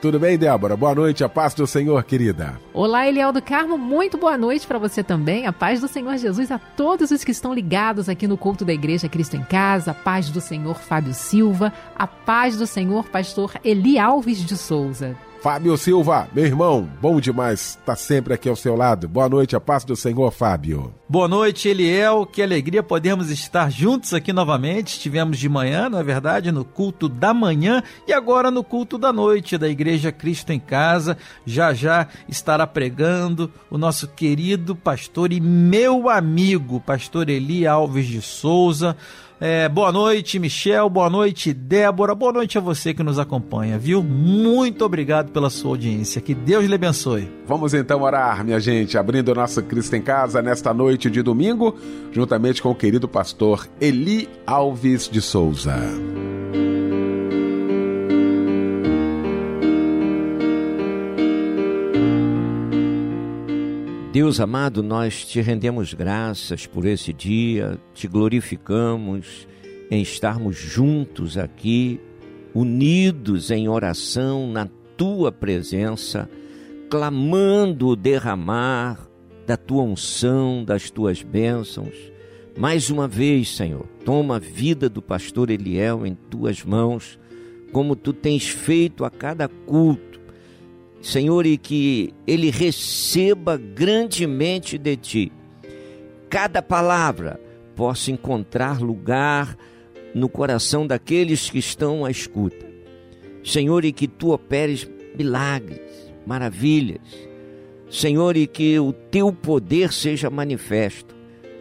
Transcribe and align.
tudo 0.00 0.18
bem, 0.18 0.38
Débora? 0.38 0.76
Boa 0.76 0.94
noite, 0.94 1.24
a 1.24 1.28
paz 1.28 1.54
do 1.54 1.66
Senhor, 1.66 2.02
querida. 2.04 2.60
Olá, 2.72 3.06
Eliel 3.06 3.32
do 3.32 3.42
Carmo, 3.42 3.76
muito 3.76 4.16
boa 4.16 4.36
noite 4.36 4.66
para 4.66 4.78
você 4.78 5.02
também. 5.02 5.46
A 5.46 5.52
paz 5.52 5.80
do 5.80 5.88
Senhor 5.88 6.16
Jesus 6.16 6.50
a 6.50 6.58
todos 6.58 7.10
os 7.10 7.24
que 7.24 7.30
estão 7.30 7.52
ligados 7.52 8.08
aqui 8.08 8.26
no 8.26 8.36
culto 8.36 8.64
da 8.64 8.72
Igreja 8.72 9.08
Cristo 9.08 9.36
em 9.36 9.42
Casa. 9.42 9.90
A 9.90 9.94
paz 9.94 10.30
do 10.30 10.40
Senhor 10.40 10.76
Fábio 10.76 11.14
Silva. 11.14 11.72
A 11.96 12.06
paz 12.06 12.56
do 12.56 12.66
Senhor 12.66 13.08
Pastor 13.08 13.54
Eli 13.64 13.98
Alves 13.98 14.44
de 14.44 14.56
Souza. 14.56 15.16
Fábio 15.46 15.76
Silva, 15.76 16.28
meu 16.34 16.44
irmão, 16.44 16.90
bom 17.00 17.20
demais 17.20 17.60
estar 17.60 17.82
tá 17.84 17.94
sempre 17.94 18.34
aqui 18.34 18.48
ao 18.48 18.56
seu 18.56 18.74
lado. 18.74 19.06
Boa 19.06 19.28
noite, 19.28 19.54
a 19.54 19.60
paz 19.60 19.84
do 19.84 19.94
Senhor, 19.94 20.32
Fábio. 20.32 20.92
Boa 21.08 21.28
noite, 21.28 21.68
Eliel. 21.68 22.26
Que 22.26 22.42
alegria 22.42 22.82
podermos 22.82 23.30
estar 23.30 23.70
juntos 23.70 24.12
aqui 24.12 24.32
novamente. 24.32 24.94
Estivemos 24.94 25.38
de 25.38 25.48
manhã, 25.48 25.88
não 25.88 26.00
é 26.00 26.02
verdade, 26.02 26.50
no 26.50 26.64
culto 26.64 27.08
da 27.08 27.32
manhã 27.32 27.80
e 28.08 28.12
agora 28.12 28.50
no 28.50 28.64
culto 28.64 28.98
da 28.98 29.12
noite 29.12 29.56
da 29.56 29.68
Igreja 29.68 30.10
Cristo 30.10 30.50
em 30.50 30.58
Casa. 30.58 31.16
Já 31.46 31.72
já 31.72 32.08
estará 32.28 32.66
pregando 32.66 33.48
o 33.70 33.78
nosso 33.78 34.08
querido 34.08 34.74
pastor 34.74 35.32
e 35.32 35.40
meu 35.40 36.08
amigo, 36.08 36.80
pastor 36.80 37.30
Eli 37.30 37.68
Alves 37.68 38.06
de 38.06 38.20
Souza 38.20 38.96
é, 39.40 39.68
boa 39.68 39.92
noite, 39.92 40.38
Michel. 40.38 40.88
Boa 40.88 41.10
noite, 41.10 41.52
Débora. 41.52 42.14
Boa 42.14 42.32
noite 42.32 42.56
a 42.56 42.60
você 42.60 42.94
que 42.94 43.02
nos 43.02 43.18
acompanha, 43.18 43.78
viu? 43.78 44.02
Muito 44.02 44.84
obrigado 44.84 45.30
pela 45.30 45.50
sua 45.50 45.72
audiência. 45.72 46.20
Que 46.20 46.34
Deus 46.34 46.64
lhe 46.64 46.74
abençoe. 46.74 47.30
Vamos 47.46 47.74
então 47.74 48.02
orar, 48.02 48.44
minha 48.44 48.58
gente, 48.58 48.96
abrindo 48.96 49.34
nossa 49.34 49.62
Cristo 49.62 49.94
em 49.94 50.02
Casa 50.02 50.40
nesta 50.40 50.72
noite 50.72 51.10
de 51.10 51.22
domingo, 51.22 51.76
juntamente 52.12 52.62
com 52.62 52.70
o 52.70 52.74
querido 52.74 53.06
pastor 53.06 53.68
Eli 53.80 54.28
Alves 54.46 55.08
de 55.08 55.20
Souza. 55.20 55.76
Deus 64.16 64.40
amado, 64.40 64.82
nós 64.82 65.26
te 65.26 65.42
rendemos 65.42 65.92
graças 65.92 66.66
por 66.66 66.86
esse 66.86 67.12
dia, 67.12 67.78
te 67.92 68.08
glorificamos 68.08 69.46
em 69.90 70.00
estarmos 70.00 70.56
juntos 70.56 71.36
aqui, 71.36 72.00
unidos 72.54 73.50
em 73.50 73.68
oração 73.68 74.50
na 74.50 74.70
tua 74.96 75.30
presença, 75.30 76.30
clamando 76.88 77.88
o 77.88 77.94
derramar 77.94 79.06
da 79.46 79.54
tua 79.54 79.82
unção, 79.82 80.64
das 80.64 80.88
tuas 80.88 81.20
bênçãos. 81.20 82.10
Mais 82.56 82.88
uma 82.88 83.06
vez, 83.06 83.54
Senhor, 83.54 83.86
toma 84.02 84.36
a 84.36 84.38
vida 84.38 84.88
do 84.88 85.02
pastor 85.02 85.50
Eliel 85.50 86.06
em 86.06 86.14
tuas 86.14 86.64
mãos, 86.64 87.18
como 87.70 87.94
tu 87.94 88.14
tens 88.14 88.48
feito 88.48 89.04
a 89.04 89.10
cada 89.10 89.46
culto 89.46 90.05
Senhor, 91.00 91.46
e 91.46 91.56
que 91.56 92.12
ele 92.26 92.50
receba 92.50 93.56
grandemente 93.56 94.76
de 94.76 94.96
ti. 94.96 95.32
Cada 96.28 96.60
palavra 96.60 97.40
possa 97.74 98.10
encontrar 98.10 98.80
lugar 98.80 99.56
no 100.14 100.28
coração 100.28 100.86
daqueles 100.86 101.50
que 101.50 101.58
estão 101.58 102.04
à 102.04 102.10
escuta. 102.10 102.66
Senhor, 103.44 103.84
e 103.84 103.92
que 103.92 104.08
tu 104.08 104.32
operes 104.32 104.90
milagres, 105.16 105.80
maravilhas. 106.26 107.00
Senhor, 107.88 108.36
e 108.36 108.46
que 108.46 108.78
o 108.80 108.92
teu 108.92 109.32
poder 109.32 109.92
seja 109.92 110.28
manifesto. 110.28 111.14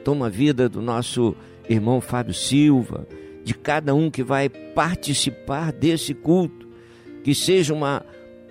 Toma 0.03 0.27
a 0.27 0.29
vida 0.29 0.67
do 0.67 0.81
nosso 0.81 1.35
irmão 1.69 2.01
Fábio 2.01 2.33
Silva, 2.33 3.07
de 3.43 3.53
cada 3.53 3.93
um 3.93 4.09
que 4.09 4.23
vai 4.23 4.49
participar 4.49 5.71
desse 5.71 6.13
culto. 6.13 6.67
Que 7.23 7.35
seja 7.35 7.73
uma 7.73 8.03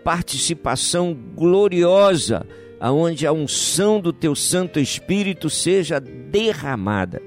participação 0.04 1.16
gloriosa, 1.34 2.46
aonde 2.78 3.26
a 3.26 3.32
unção 3.32 3.98
do 3.98 4.12
teu 4.12 4.34
Santo 4.34 4.78
Espírito 4.78 5.48
seja 5.48 5.98
derramada. 5.98 7.22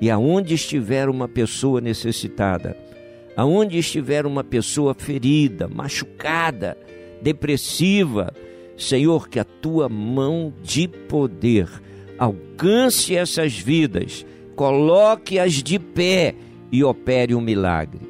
E 0.00 0.10
aonde 0.10 0.54
estiver 0.54 1.08
uma 1.08 1.28
pessoa 1.28 1.80
necessitada, 1.80 2.76
aonde 3.36 3.78
estiver 3.78 4.26
uma 4.26 4.42
pessoa 4.42 4.94
ferida, 4.94 5.68
machucada, 5.68 6.76
depressiva, 7.20 8.32
Senhor, 8.76 9.28
que 9.28 9.38
a 9.38 9.44
tua 9.44 9.88
mão 9.88 10.52
de 10.62 10.88
poder 10.88 11.68
alcance 12.18 13.14
essas 13.14 13.56
vidas, 13.58 14.24
coloque-as 14.56 15.62
de 15.62 15.78
pé 15.78 16.34
e 16.72 16.82
opere 16.82 17.34
um 17.34 17.40
milagre. 17.40 18.00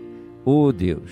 Oh 0.44 0.72
Deus, 0.72 1.10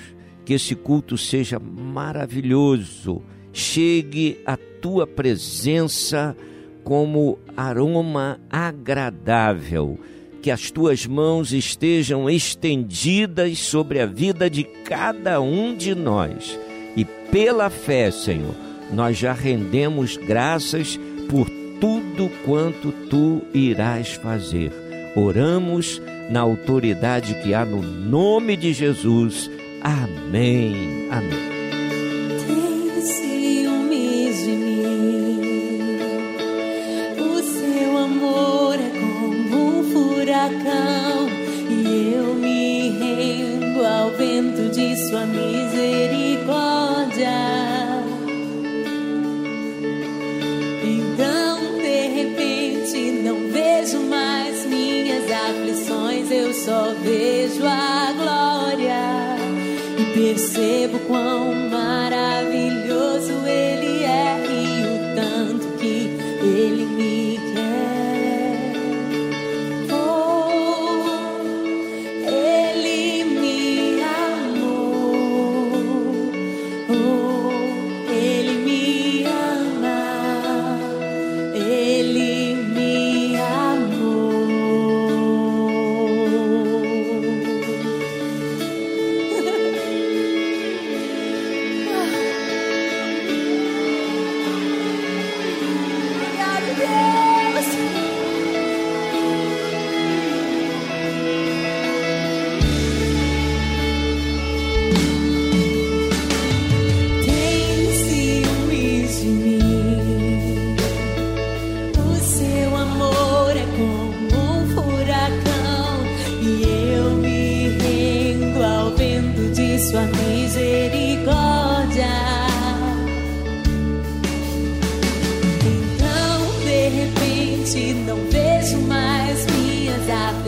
que 0.53 0.57
esse 0.57 0.75
culto 0.75 1.17
seja 1.17 1.59
maravilhoso, 1.59 3.23
chegue 3.55 4.39
a 4.45 4.55
tua 4.55 5.07
presença 5.07 6.37
como 6.85 7.39
aroma 7.57 8.39
agradável, 8.51 9.99
que 10.43 10.51
as 10.51 10.71
tuas 10.71 11.07
mãos 11.07 11.55
estejam 11.55 12.29
estendidas 12.29 13.61
sobre 13.61 13.99
a 13.99 14.05
vida 14.05 14.51
de 14.51 14.63
cada 14.63 15.41
um 15.41 15.75
de 15.75 15.95
nós. 15.95 16.59
E 16.95 17.07
pela 17.07 17.71
fé, 17.71 18.11
Senhor, 18.11 18.55
nós 18.93 19.17
já 19.17 19.33
rendemos 19.33 20.19
graças 20.19 21.01
por 21.31 21.49
tudo 21.81 22.31
quanto 22.45 22.93
tu 23.09 23.41
irás 23.55 24.13
fazer. 24.13 24.71
Oramos 25.17 26.03
na 26.31 26.41
autoridade 26.41 27.37
que 27.43 27.55
há 27.55 27.65
no 27.65 27.81
nome 27.81 28.55
de 28.55 28.75
Jesus 28.75 29.51
Amém. 29.83 31.09
Amém. 31.11 31.62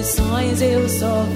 opções 0.04 0.60
eu 0.60 0.86
só 0.86 1.33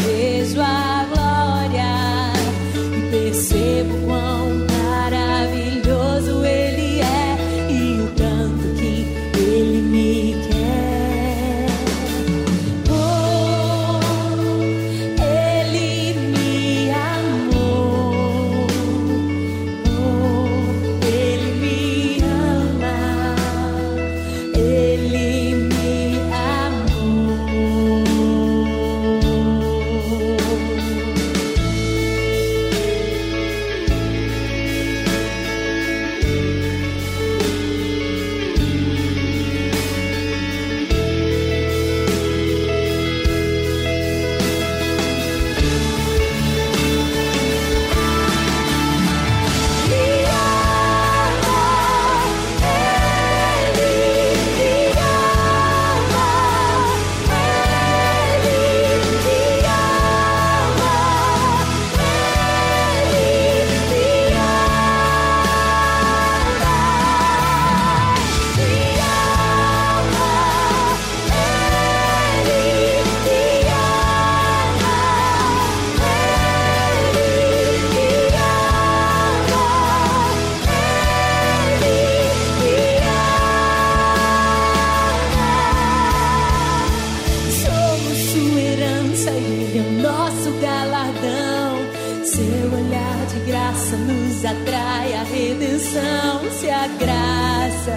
olhar 92.98 93.26
de 93.26 93.40
graça 93.40 93.96
nos 93.96 94.44
atrai 94.44 95.14
a 95.14 95.22
redenção. 95.22 96.50
Se 96.58 96.68
a 96.68 96.86
graça 96.88 97.96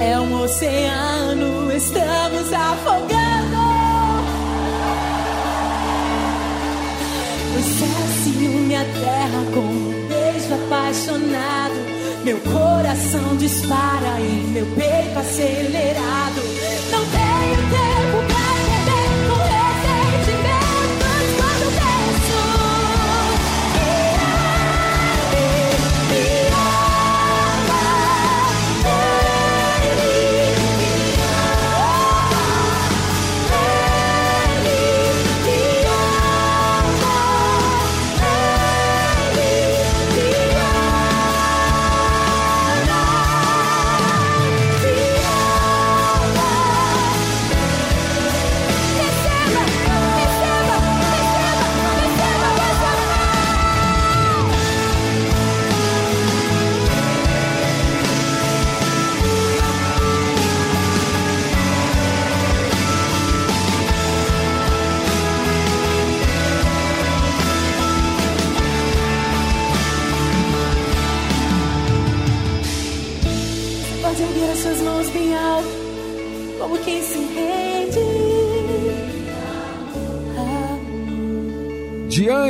é 0.00 0.18
um 0.18 0.42
oceano, 0.42 1.72
estamos 1.72 2.52
afogando. 2.52 3.60
O 7.56 7.62
céu 7.78 8.22
se 8.22 8.30
une 8.30 8.74
terra 8.74 9.44
com 9.52 9.60
um 9.60 10.08
beijo 10.08 10.54
apaixonado. 10.54 11.90
Meu 12.24 12.38
coração 12.40 13.36
dispara 13.36 14.20
e 14.20 14.50
meu 14.52 14.66
peito 14.66 15.18
acelerado. 15.18 16.40
Não 16.90 17.04
tenho 17.06 17.56
tempo 17.70 18.19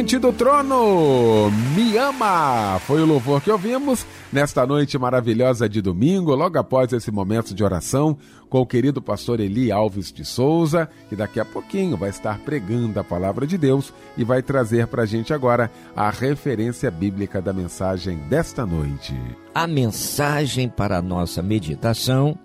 Diante 0.01 0.19
do 0.19 0.33
trono, 0.33 1.51
me 1.77 1.99
ama! 1.99 2.79
Foi 2.87 3.03
o 3.03 3.07
louvor 3.07 3.43
que 3.43 3.51
ouvimos 3.51 4.07
nesta 4.33 4.67
noite 4.67 4.99
maravilhosa 4.99 5.69
de 5.69 5.83
domingo, 5.83 6.35
logo 6.35 6.59
após 6.59 6.91
esse 6.95 7.11
momento 7.11 7.55
de 7.55 7.63
oração 7.63 8.17
com 8.49 8.63
o 8.63 8.67
querido 8.67 9.03
pastor 9.03 9.41
Eli 9.41 9.71
Alves 9.71 10.11
de 10.11 10.25
Souza, 10.25 10.89
que 11.11 11.15
daqui 11.15 11.39
a 11.39 11.45
pouquinho 11.45 11.99
vai 11.99 12.09
estar 12.09 12.39
pregando 12.39 12.99
a 12.99 13.05
palavra 13.05 13.47
de 13.47 13.59
Deus 13.59 13.93
e 14.17 14.25
vai 14.25 14.43
trazer 14.43 14.87
para 14.87 15.03
a 15.03 15.07
gente 15.07 15.35
agora 15.35 15.71
a 15.95 16.09
referência 16.09 16.91
bíblica 16.91 17.43
da 17.43 17.53
mensagem 17.53 18.17
desta 18.21 18.65
noite. 18.65 19.15
A 19.55 19.67
mensagem 19.67 20.67
para 20.67 20.97
a 20.97 21.03
nossa 21.03 21.43
meditação, 21.43 22.39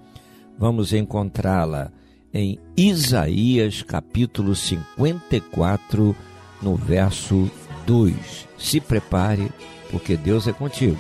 vamos 0.60 0.92
encontrá-la 0.92 1.90
em 2.34 2.60
Isaías 2.76 3.82
capítulo 3.82 4.54
54, 4.54 6.14
no 6.66 6.76
verso 6.76 7.50
2. 7.86 8.48
Se 8.58 8.82
prepare, 8.82 9.52
porque 9.92 10.18
Deus 10.18 10.48
é 10.48 10.52
contigo. 10.52 10.98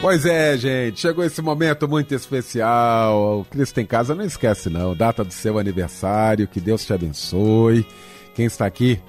Pois 0.00 0.24
é, 0.24 0.56
gente, 0.56 1.00
chegou 1.00 1.24
esse 1.24 1.42
momento 1.42 1.88
muito 1.88 2.14
especial. 2.14 3.40
O 3.40 3.44
Cristo 3.46 3.80
em 3.80 3.84
Casa 3.84 4.14
não 4.14 4.24
esquece, 4.24 4.70
não. 4.70 4.94
Data 4.94 5.24
do 5.24 5.32
seu 5.32 5.58
aniversário, 5.58 6.46
que 6.46 6.60
Deus 6.60 6.86
te 6.86 6.92
abençoe. 6.92 7.84
Quem 8.32 8.46
está 8.46 8.64
aqui 8.64 9.00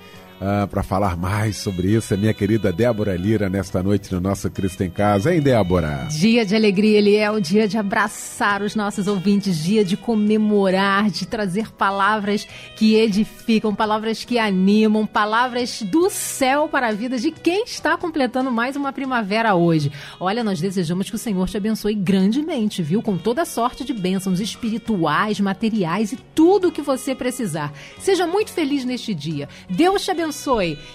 para 0.69 0.83
falar 0.83 1.17
mais 1.17 1.57
sobre 1.57 1.95
isso 1.95 2.13
é 2.13 2.17
minha 2.17 2.33
querida 2.33 2.71
Débora 2.71 3.15
Lira, 3.15 3.49
nesta 3.49 3.81
noite 3.81 4.13
no 4.13 4.21
nosso 4.21 4.49
Cristo 4.51 4.83
em 4.83 4.89
Casa. 4.89 5.33
Hein, 5.33 5.41
Débora? 5.41 6.07
Dia 6.11 6.45
de 6.45 6.55
alegria, 6.55 6.99
ele 6.99 7.15
é 7.15 7.29
o 7.31 7.39
dia 7.39 7.67
de 7.67 7.77
abraçar 7.77 8.61
os 8.61 8.75
nossos 8.75 9.07
ouvintes, 9.07 9.57
dia 9.57 9.83
de 9.83 9.97
comemorar, 9.97 11.09
de 11.09 11.25
trazer 11.25 11.71
palavras 11.71 12.47
que 12.75 12.95
edificam, 12.95 13.73
palavras 13.73 14.23
que 14.23 14.37
animam, 14.37 15.07
palavras 15.07 15.81
do 15.81 16.09
céu 16.09 16.67
para 16.69 16.89
a 16.89 16.91
vida 16.91 17.17
de 17.17 17.31
quem 17.31 17.63
está 17.63 17.97
completando 17.97 18.51
mais 18.51 18.75
uma 18.75 18.93
primavera 18.93 19.55
hoje. 19.55 19.91
Olha, 20.19 20.43
nós 20.43 20.61
desejamos 20.61 21.09
que 21.09 21.15
o 21.15 21.19
Senhor 21.19 21.49
te 21.49 21.57
abençoe 21.57 21.95
grandemente, 21.95 22.83
viu? 22.83 23.01
Com 23.01 23.17
toda 23.17 23.43
sorte 23.43 23.83
de 23.83 23.93
bênçãos 23.93 24.39
espirituais, 24.39 25.39
materiais 25.39 26.11
e 26.11 26.17
tudo 26.35 26.67
o 26.67 26.71
que 26.71 26.81
você 26.81 27.15
precisar. 27.15 27.73
Seja 27.97 28.27
muito 28.27 28.51
feliz 28.51 28.85
neste 28.85 29.15
dia. 29.15 29.49
Deus 29.67 30.03
te 30.03 30.11
abençoe. 30.11 30.26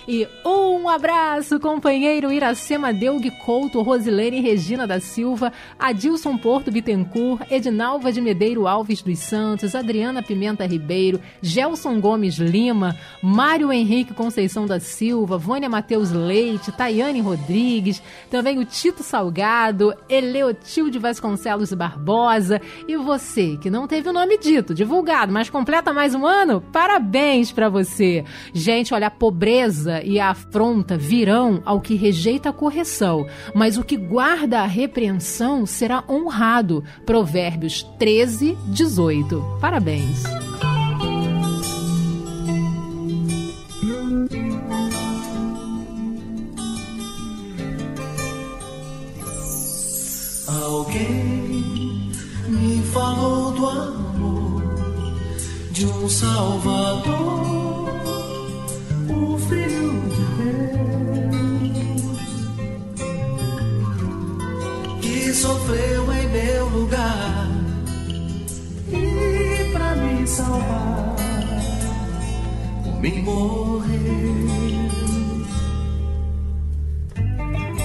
E 0.06 0.26
um 0.44 0.88
abraço, 0.88 1.58
companheiro 1.60 2.32
Iracema 2.32 2.92
Delgue 2.92 3.30
Couto, 3.30 3.82
Rosilene 3.82 4.40
Regina 4.40 4.86
da 4.86 5.00
Silva, 5.00 5.52
Adilson 5.78 6.36
Porto 6.36 6.70
Bittencourt, 6.70 7.50
Edinalva 7.50 8.12
de 8.12 8.20
Medeiro 8.20 8.66
Alves 8.66 9.02
dos 9.02 9.18
Santos, 9.18 9.74
Adriana 9.74 10.22
Pimenta 10.22 10.66
Ribeiro, 10.66 11.20
Gelson 11.40 12.00
Gomes 12.00 12.36
Lima, 12.36 12.96
Mário 13.22 13.72
Henrique 13.72 14.14
Conceição 14.14 14.66
da 14.66 14.80
Silva, 14.80 15.38
Vânia 15.38 15.68
Matheus 15.68 16.10
Leite, 16.10 16.72
Tayane 16.72 17.20
Rodrigues, 17.20 18.02
também 18.30 18.58
o 18.58 18.64
Tito 18.64 19.02
Salgado, 19.02 19.94
Eleotilde 20.08 20.98
Vasconcelos 20.98 21.72
Barbosa 21.72 22.60
e 22.86 22.96
você 22.96 23.56
que 23.56 23.70
não 23.70 23.86
teve 23.86 24.08
o 24.08 24.12
nome 24.12 24.38
dito, 24.38 24.74
divulgado, 24.74 25.32
mas 25.32 25.48
completa 25.48 25.92
mais 25.92 26.14
um 26.14 26.26
ano, 26.26 26.60
parabéns 26.72 27.52
pra 27.52 27.68
você. 27.68 28.24
Gente, 28.52 28.92
olha, 28.92 29.10
pobreza 29.22 30.02
e 30.02 30.18
a 30.18 30.30
afronta 30.30 30.98
virão 30.98 31.62
ao 31.64 31.80
que 31.80 31.94
rejeita 31.94 32.48
a 32.48 32.52
correção, 32.52 33.24
mas 33.54 33.78
o 33.78 33.84
que 33.84 33.96
guarda 33.96 34.62
a 34.62 34.66
repreensão 34.66 35.64
será 35.64 36.02
honrado. 36.08 36.82
Provérbios 37.06 37.84
13, 38.00 38.58
18. 38.66 39.58
Parabéns. 39.60 40.24
Alguém 50.48 52.10
me 52.48 52.82
falou 52.92 53.52
do 53.52 53.66
amor 53.68 54.62
de 55.70 55.86
um 55.86 56.08
Salvador, 56.08 57.71
salvar, 70.32 71.14
por 72.82 73.00
mim 73.00 73.22
morreu. 73.22 73.92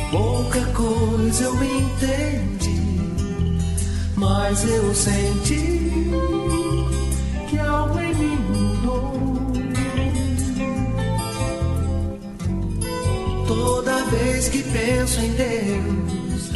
Pouca 0.09 0.61
coisa 0.67 1.43
eu 1.43 1.55
entendi, 1.55 2.79
mas 4.15 4.63
eu 4.63 4.95
senti 4.95 6.09
que 7.49 7.59
algo 7.59 7.99
em 7.99 8.15
mim 8.15 8.37
mudou. 8.49 9.13
Toda 13.45 14.05
vez 14.05 14.47
que 14.47 14.63
penso 14.63 15.19
em 15.19 15.31
Deus, 15.33 16.51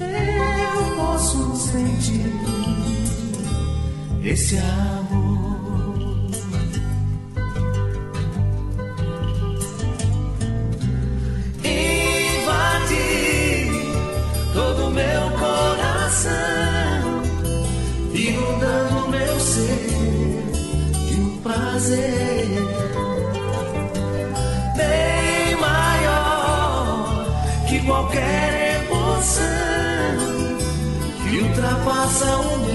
eu 0.00 0.96
posso 0.96 1.56
sentir 1.56 2.32
esse 4.24 4.58
amor. 4.58 4.99
Qualquer 28.10 28.84
emoção 28.90 29.46
que 31.22 31.38
ultrapassa 31.38 32.36
o 32.38 32.58
meu 32.58 32.69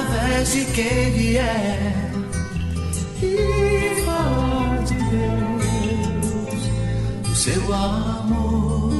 Através 0.00 0.52
de 0.52 0.64
quem 0.64 1.10
vier 1.12 1.92
e 3.22 4.02
falar 4.02 4.78
de 4.84 4.94
Deus, 4.94 6.62
do 7.22 7.34
seu 7.34 7.74
amor. 7.74 8.92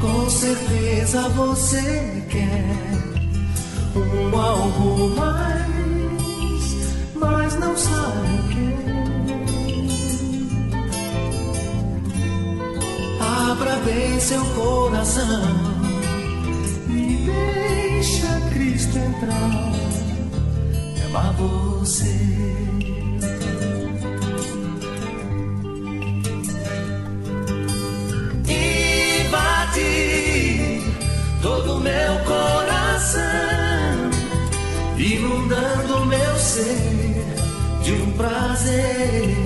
Com 0.00 0.28
certeza 0.28 1.28
você 1.28 2.24
quer 2.28 2.64
um 3.94 4.36
algo 4.36 5.14
mais, 5.16 5.66
mas 7.14 7.54
não 7.60 7.76
sabe 7.76 8.40
o 8.40 8.42
que. 8.48 8.74
Abra 13.22 13.76
bem 13.84 14.18
seu 14.18 14.44
coração 14.46 15.65
Cristo 18.56 18.96
entrar, 18.96 19.72
e 20.96 21.02
amar 21.08 21.34
você. 21.34 22.16
Invade 29.18 30.80
todo 31.42 31.80
meu 31.80 32.18
coração, 32.24 33.20
inundando 34.96 36.06
meu 36.06 36.36
ser 36.36 37.26
de 37.82 37.92
um 37.92 38.10
prazer 38.12 39.45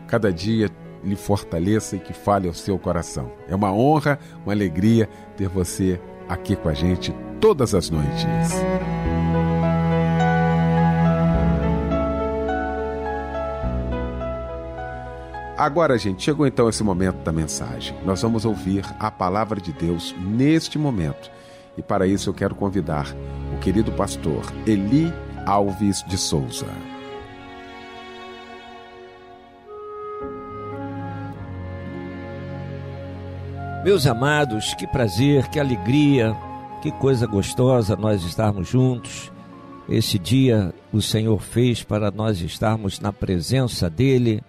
cada 0.11 0.31
dia, 0.31 0.69
lhe 1.01 1.15
fortaleça 1.15 1.95
e 1.95 1.99
que 1.99 2.11
fale 2.11 2.45
ao 2.45 2.53
seu 2.53 2.77
coração. 2.77 3.31
É 3.47 3.55
uma 3.55 3.71
honra, 3.71 4.19
uma 4.43 4.51
alegria 4.51 5.07
ter 5.37 5.47
você 5.47 6.01
aqui 6.27 6.53
com 6.53 6.67
a 6.67 6.73
gente 6.73 7.15
todas 7.39 7.73
as 7.73 7.89
noites. 7.89 8.51
Agora, 15.57 15.97
gente, 15.97 16.23
chegou 16.23 16.45
então 16.45 16.67
esse 16.67 16.83
momento 16.83 17.23
da 17.23 17.31
mensagem. 17.31 17.95
Nós 18.03 18.21
vamos 18.21 18.43
ouvir 18.43 18.83
a 18.99 19.09
palavra 19.09 19.61
de 19.61 19.71
Deus 19.71 20.13
neste 20.19 20.77
momento. 20.77 21.31
E 21.77 21.81
para 21.81 22.05
isso 22.05 22.29
eu 22.29 22.33
quero 22.33 22.53
convidar 22.53 23.07
o 23.55 23.59
querido 23.59 23.93
pastor 23.93 24.41
Eli 24.67 25.13
Alves 25.45 26.03
de 26.03 26.17
Souza. 26.17 26.90
Meus 33.83 34.05
amados, 34.05 34.75
que 34.75 34.85
prazer, 34.85 35.47
que 35.47 35.59
alegria, 35.59 36.37
que 36.83 36.91
coisa 36.91 37.25
gostosa 37.25 37.95
nós 37.95 38.23
estarmos 38.23 38.67
juntos. 38.67 39.31
Esse 39.89 40.19
dia 40.19 40.71
o 40.93 41.01
Senhor 41.01 41.41
fez 41.41 41.83
para 41.83 42.11
nós 42.11 42.41
estarmos 42.41 42.99
na 42.99 43.11
presença 43.11 43.89
dEle, 43.89 44.43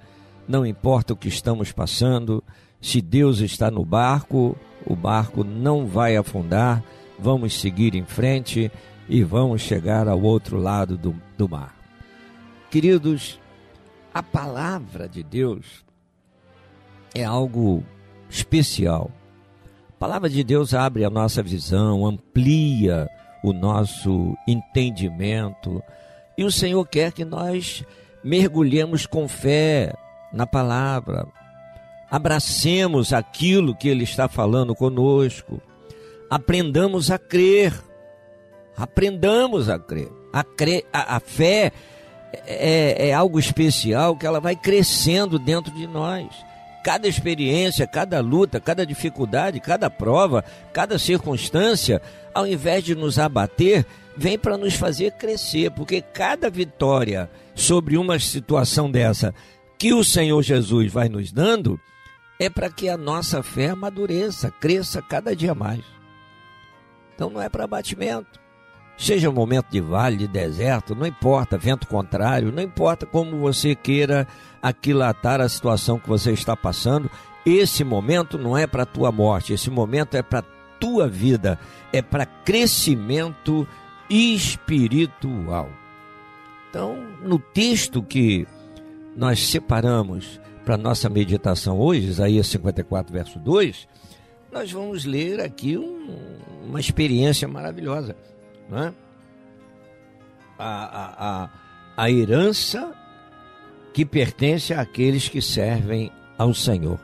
não 0.47 0.67
importa 0.67 1.15
o 1.15 1.17
que 1.17 1.29
estamos 1.29 1.73
passando, 1.73 2.45
se 2.79 3.01
Deus 3.01 3.39
está 3.39 3.71
no 3.71 3.87
barco, 3.87 4.55
o 4.85 4.95
barco 4.95 5.43
não 5.43 5.87
vai 5.87 6.15
afundar, 6.15 6.85
vamos 7.19 7.59
seguir 7.59 7.95
em 7.95 8.05
frente 8.05 8.71
e 9.09 9.25
vamos 9.25 9.63
chegar 9.63 10.09
ao 10.09 10.21
outro 10.21 10.59
lado 10.59 10.99
do, 10.99 11.15
do 11.39 11.49
mar. 11.49 11.75
Queridos, 12.71 13.41
a 14.13 14.23
palavra 14.23 15.09
de 15.09 15.23
Deus 15.23 15.83
é 17.15 17.25
algo 17.25 17.83
especial. 18.29 19.11
Palavra 20.03 20.29
de 20.29 20.43
Deus 20.43 20.75
abre 20.75 21.05
a 21.05 21.11
nossa 21.11 21.45
visão, 21.45 22.05
amplia 22.05 23.09
o 23.41 23.53
nosso 23.53 24.37
entendimento. 24.49 25.81
E 26.37 26.43
o 26.43 26.51
Senhor 26.51 26.85
quer 26.89 27.13
que 27.13 27.25
nós 27.25 27.85
mergulhemos 28.25 29.07
com 29.07 29.29
fé 29.29 29.95
na 30.33 30.45
palavra, 30.45 31.25
abracemos 32.11 33.13
aquilo 33.13 33.77
que 33.77 33.89
Ele 33.89 34.03
está 34.03 34.27
falando 34.27 34.75
conosco, 34.75 35.63
aprendamos 36.29 37.09
a 37.09 37.17
crer, 37.17 37.73
aprendamos 38.77 39.69
a 39.69 39.79
crer. 39.79 40.11
A, 40.33 40.43
crer, 40.43 40.85
a, 40.93 41.15
a 41.15 41.21
fé 41.21 41.71
é, 42.45 43.11
é 43.11 43.15
algo 43.15 43.39
especial 43.39 44.17
que 44.17 44.27
ela 44.27 44.41
vai 44.41 44.57
crescendo 44.57 45.39
dentro 45.39 45.73
de 45.73 45.87
nós. 45.87 46.27
Cada 46.83 47.07
experiência, 47.07 47.87
cada 47.87 48.21
luta, 48.21 48.61
cada 48.61 48.85
dificuldade, 48.85 49.61
cada 49.61 49.89
prova, 49.89 50.45
cada 50.73 50.99
circunstância, 50.99 52.03
ao 52.35 52.47
invés 52.47 52.83
de 52.83 52.95
nos 52.95 53.19
abater, 53.19 53.87
vem 54.17 54.39
para 54.39 54.59
nos 54.59 54.75
fazer 54.75 55.13
crescer, 55.13 55.71
porque 55.71 56.01
cada 56.01 56.51
vitória 56.51 57.31
sobre 57.55 57.97
uma 57.97 58.19
situação 58.19 58.91
dessa 58.91 59.35
que 59.79 59.93
o 59.93 60.05
Senhor 60.05 60.43
Jesus 60.43 60.93
vai 60.93 61.09
nos 61.09 61.33
dando 61.33 61.81
é 62.39 62.51
para 62.51 62.71
que 62.71 62.89
a 62.89 62.97
nossa 62.97 63.43
fé 63.43 63.71
amadureça, 63.71 64.51
cresça 64.51 65.01
cada 65.01 65.35
dia 65.35 65.55
mais. 65.55 65.85
Então 67.15 67.31
não 67.31 67.41
é 67.41 67.49
para 67.49 67.65
abatimento. 67.65 68.42
Seja 68.97 69.31
um 69.31 69.33
momento 69.33 69.67
de 69.71 69.81
vale, 69.81 70.17
de 70.17 70.29
deserto, 70.29 70.95
não 70.95 71.07
importa, 71.07 71.59
vento 71.59 71.89
contrário, 71.89 72.53
não 72.53 72.63
importa 72.63 73.07
como 73.07 73.39
você 73.39 73.75
queira 73.75 74.27
aquilatar 74.63 75.41
a 75.41 75.49
situação 75.49 75.99
que 75.99 76.09
você 76.09 76.33
está 76.33 76.57
passando, 76.57 77.11
esse 77.45 77.83
momento 77.83 78.39
não 78.39 78.57
é 78.57 78.67
para 78.67 78.85
a 78.85 78.87
tua 78.87 79.11
morte, 79.11 79.53
esse 79.53 79.71
momento 79.71 80.17
é 80.17 80.23
para 80.23 80.39
a 80.41 80.45
tua 80.79 81.09
vida, 81.09 81.59
é 81.93 82.01
para 82.01 82.27
crescimento 82.27 83.67
espiritual. 84.09 85.69
Então, 86.71 86.97
no 87.23 87.39
texto 87.39 88.03
que 88.03 88.47
nós 89.17 89.47
separamos 89.49 90.41
para 90.65 90.77
nossa 90.77 91.09
meditação 91.09 91.79
hoje, 91.79 92.07
Isaías 92.07 92.47
54, 92.47 93.13
verso 93.13 93.39
2, 93.39 93.89
nós 94.53 94.71
vamos 94.71 95.05
ler 95.05 95.41
aqui 95.41 95.77
um, 95.77 96.37
uma 96.65 96.79
experiência 96.79 97.49
maravilhosa. 97.49 98.17
Não 98.69 98.79
é? 98.85 98.95
a, 100.59 100.85
a, 100.85 101.45
a, 101.45 101.51
a 101.97 102.11
herança 102.11 102.95
que 103.93 104.05
pertence 104.05 104.73
àqueles 104.73 105.29
que 105.29 105.43
servem 105.43 106.11
ao 106.39 106.55
Senhor. 106.55 106.99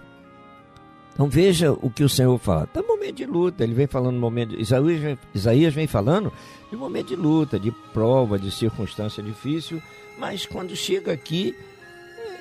Então 1.13 1.29
veja 1.29 1.73
o 1.73 1.91
que 1.91 2.05
o 2.05 2.09
Senhor 2.09 2.39
fala. 2.39 2.65
Está 2.65 2.83
momento 2.83 3.17
de 3.17 3.27
luta, 3.27 3.65
ele 3.65 3.75
vem 3.75 3.89
falando 3.89 4.19
momento. 4.19 4.51
De, 4.51 4.63
Isaías, 4.63 5.19
Isaías 5.35 5.75
vem 5.75 5.87
falando 5.87 6.33
de 6.71 6.77
momento 6.77 7.09
de 7.09 7.17
luta, 7.17 7.59
de 7.59 7.73
prova, 7.93 8.39
de 8.39 8.51
circunstância 8.51 9.23
difícil, 9.23 9.83
mas 10.17 10.47
quando 10.47 10.77
chega 10.77 11.13
aqui, 11.13 11.57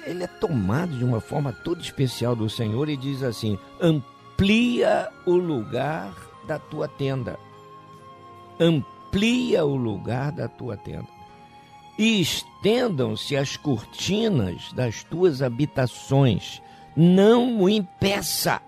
ele 0.06 0.24
é 0.24 0.28
tomado 0.28 0.96
de 0.96 1.04
uma 1.04 1.20
forma 1.20 1.52
toda 1.52 1.82
especial 1.82 2.36
do 2.36 2.50
Senhor 2.50 2.88
e 2.88 2.96
diz 2.96 3.24
assim: 3.24 3.58
amplia 3.82 5.10
o 5.26 5.36
lugar 5.36 6.14
da 6.48 6.60
tua 6.60 6.88
tenda. 6.88 7.40
Amplia 9.18 9.66
o 9.66 9.76
lugar 9.76 10.32
da 10.32 10.48
tua 10.48 10.78
tenda 10.78 11.08
e 11.98 12.22
estendam-se 12.22 13.36
as 13.36 13.58
cortinas 13.58 14.72
das 14.74 15.04
tuas 15.04 15.42
habitações. 15.42 16.62
Não 16.96 17.60
o 17.60 17.68
impeça. 17.68 18.62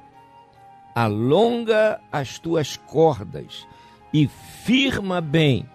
Alonga 0.96 2.02
as 2.12 2.40
tuas 2.40 2.78
cordas 2.78 3.68
e 4.12 4.28
firma 4.28 5.22
bem 5.22 5.70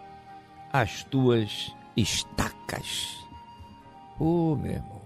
as 0.73 1.05
tuas 1.05 1.73
estacas. 1.97 3.17
Oh, 4.19 4.57
meu 4.57 4.73
irmão, 4.73 5.03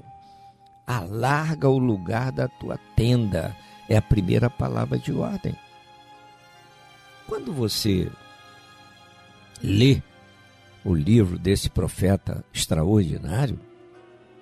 alarga 0.87 1.69
o 1.69 1.77
lugar 1.77 2.33
da 2.33 2.49
tua 2.49 2.79
tenda. 2.97 3.55
É 3.87 3.99
a 3.99 4.03
primeira 4.03 4.49
palavra 4.49 4.99
de 4.99 5.13
ordem. 5.13 5.55
Quando 7.27 7.53
você 7.53 8.11
lê 9.63 10.03
o 10.85 10.95
livro 10.95 11.39
desse 11.39 11.69
profeta 11.69 12.45
extraordinário, 12.53 13.59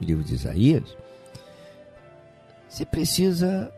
o 0.01 0.05
livro 0.05 0.23
de 0.23 0.35
Isaías, 0.35 0.97
você 2.69 2.85
precisa 2.85 3.73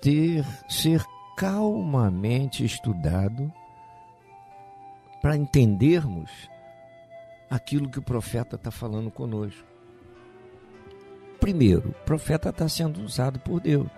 ter, 0.00 0.44
ser 0.68 1.04
calmamente 1.36 2.64
estudado 2.64 3.52
para 5.20 5.36
entendermos 5.36 6.30
aquilo 7.50 7.88
que 7.88 7.98
o 7.98 8.02
profeta 8.02 8.56
está 8.56 8.70
falando 8.70 9.10
conosco. 9.10 9.64
Primeiro, 11.40 11.90
o 11.90 12.04
profeta 12.04 12.50
está 12.50 12.68
sendo 12.68 13.02
usado 13.02 13.38
por 13.40 13.60
Deus. 13.60 13.88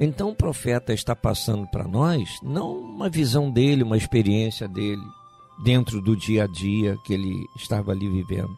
Então 0.00 0.30
o 0.30 0.34
profeta 0.34 0.92
está 0.92 1.14
passando 1.14 1.66
para 1.66 1.86
nós 1.86 2.38
não 2.42 2.76
uma 2.78 3.08
visão 3.08 3.50
dele, 3.50 3.82
uma 3.82 3.96
experiência 3.96 4.66
dele 4.66 5.02
dentro 5.62 6.00
do 6.00 6.16
dia 6.16 6.44
a 6.44 6.46
dia 6.46 6.96
que 7.04 7.12
ele 7.12 7.46
estava 7.56 7.92
ali 7.92 8.08
vivendo. 8.08 8.56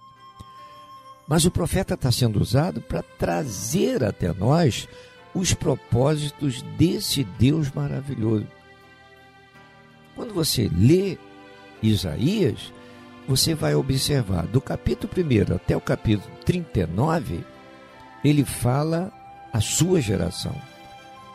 Mas 1.27 1.45
o 1.45 1.51
profeta 1.51 1.95
está 1.95 2.13
sendo 2.13 2.41
usado 2.41 2.81
para 2.81 3.03
trazer 3.03 4.05
até 4.05 4.33
nós 4.33 4.89
os 5.35 5.53
propósitos 5.53 6.63
desse 6.79 7.25
Deus 7.25 7.71
maravilhoso. 7.73 8.47
Quando 10.15 10.33
você 10.33 10.71
lê 10.73 11.19
Isaías, 11.83 12.73
você 13.27 13.55
vai 13.55 13.75
observar 13.75 14.47
do 14.47 14.61
capítulo 14.61 15.13
1 15.17 15.55
até 15.55 15.77
o 15.77 15.81
capítulo 15.81 16.31
39, 16.45 17.45
ele 18.23 18.45
fala 18.45 19.13
a 19.53 19.61
sua 19.61 20.01
geração 20.01 20.55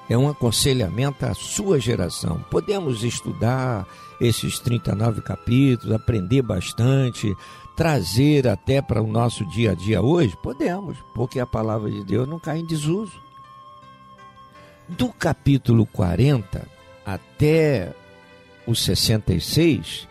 é 0.09 0.17
um 0.17 0.27
aconselhamento 0.27 1.23
à 1.25 1.35
sua 1.35 1.79
geração. 1.79 2.43
Podemos 2.49 3.03
estudar 3.03 3.87
esses 4.19 4.57
39 4.57 5.21
capítulos, 5.21 5.95
aprender 5.95 6.41
bastante, 6.41 7.33
trazer 7.75 8.47
até 8.47 8.81
para 8.81 9.03
o 9.03 9.07
nosso 9.07 9.45
dia 9.45 9.71
a 9.71 9.75
dia 9.75 10.01
hoje? 10.01 10.35
Podemos, 10.41 10.97
porque 11.13 11.39
a 11.39 11.45
palavra 11.45 11.91
de 11.91 12.03
Deus 12.03 12.27
não 12.27 12.39
cai 12.39 12.57
em 12.57 12.65
desuso. 12.65 13.21
Do 14.87 15.09
capítulo 15.09 15.85
40 15.85 16.67
até 17.05 17.93
o 18.65 18.73
66, 18.73 20.07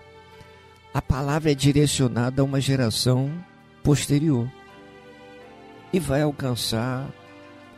a 0.95 1.03
palavra 1.03 1.51
é 1.51 1.55
direcionada 1.55 2.41
a 2.41 2.45
uma 2.45 2.61
geração 2.61 3.33
posterior 3.83 4.49
e 5.93 5.99
vai 5.99 6.23
alcançar 6.23 7.09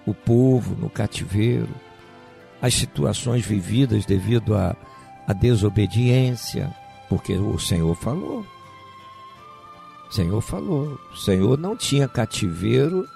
o 0.07 0.13
povo 0.13 0.77
no 0.77 0.91
cativeiro 0.91 1.69
as 2.61 2.75
situações 2.75 3.45
vividas 3.45 4.05
devido 4.05 4.55
à, 4.55 4.77
à 5.27 5.33
desobediência, 5.33 6.75
porque 7.09 7.35
o 7.35 7.59
Senhor 7.59 7.95
falou. 7.97 8.45
O 10.09 10.13
Senhor 10.13 10.41
falou. 10.41 10.99
O 11.13 11.17
Senhor 11.17 11.57
não 11.57 11.77
tinha 11.77 12.09
cativeiro 12.09 13.07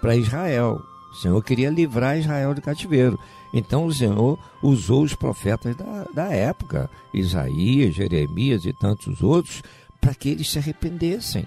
para 0.00 0.16
Israel. 0.16 0.80
O 1.10 1.14
Senhor 1.16 1.42
queria 1.42 1.70
livrar 1.70 2.18
Israel 2.18 2.54
do 2.54 2.60
cativeiro. 2.60 3.18
Então 3.52 3.86
o 3.86 3.92
Senhor 3.92 4.38
usou 4.62 5.02
os 5.02 5.14
profetas 5.14 5.74
da, 5.74 6.04
da 6.14 6.32
época, 6.32 6.90
Isaías, 7.14 7.94
Jeremias 7.94 8.64
e 8.66 8.72
tantos 8.74 9.22
outros, 9.22 9.62
para 10.00 10.14
que 10.14 10.28
eles 10.28 10.50
se 10.50 10.58
arrependessem. 10.58 11.46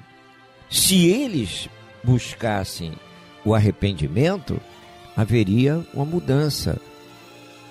Se 0.69 1.05
eles 1.05 1.69
buscassem 2.03 2.93
o 3.45 3.53
arrependimento, 3.53 4.59
haveria 5.15 5.85
uma 5.93 6.05
mudança. 6.05 6.81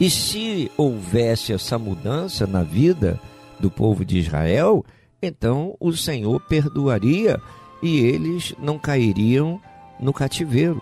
E 0.00 0.08
se 0.08 0.72
houvesse 0.78 1.52
essa 1.52 1.78
mudança 1.78 2.46
na 2.46 2.62
vida 2.62 3.20
do 3.58 3.70
povo 3.70 4.02
de 4.02 4.18
Israel, 4.18 4.82
então 5.20 5.76
o 5.78 5.92
Senhor 5.92 6.40
perdoaria 6.40 7.38
e 7.82 7.98
eles 7.98 8.54
não 8.58 8.78
cairiam 8.78 9.60
no 10.00 10.10
cativeiro, 10.14 10.80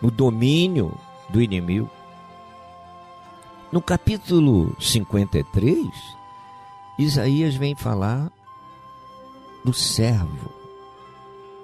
no 0.00 0.08
domínio 0.08 0.96
do 1.30 1.42
inimigo. 1.42 1.90
No 3.72 3.82
capítulo 3.82 4.76
53, 4.80 5.88
Isaías 7.00 7.56
vem 7.56 7.74
falar 7.74 8.30
do 9.64 9.72
servo, 9.72 10.52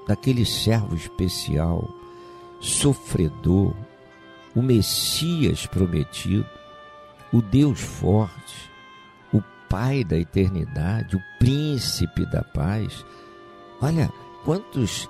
daquele 0.08 0.44
servo 0.44 0.96
especial, 0.96 1.88
sofredor, 2.58 3.74
o 4.58 4.62
Messias 4.62 5.66
prometido, 5.66 6.44
o 7.32 7.40
Deus 7.40 7.78
forte, 7.78 8.68
o 9.32 9.40
Pai 9.70 10.02
da 10.02 10.18
eternidade, 10.18 11.14
o 11.14 11.22
príncipe 11.38 12.26
da 12.26 12.42
paz. 12.42 13.06
Olha 13.80 14.12
quantos 14.44 15.08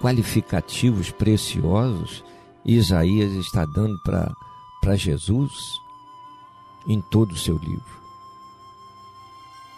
qualificativos 0.00 1.10
preciosos 1.10 2.24
Isaías 2.64 3.32
está 3.32 3.66
dando 3.66 3.98
para 4.00 4.96
Jesus 4.96 5.52
em 6.86 6.98
todo 6.98 7.32
o 7.32 7.38
seu 7.38 7.58
livro. 7.58 7.98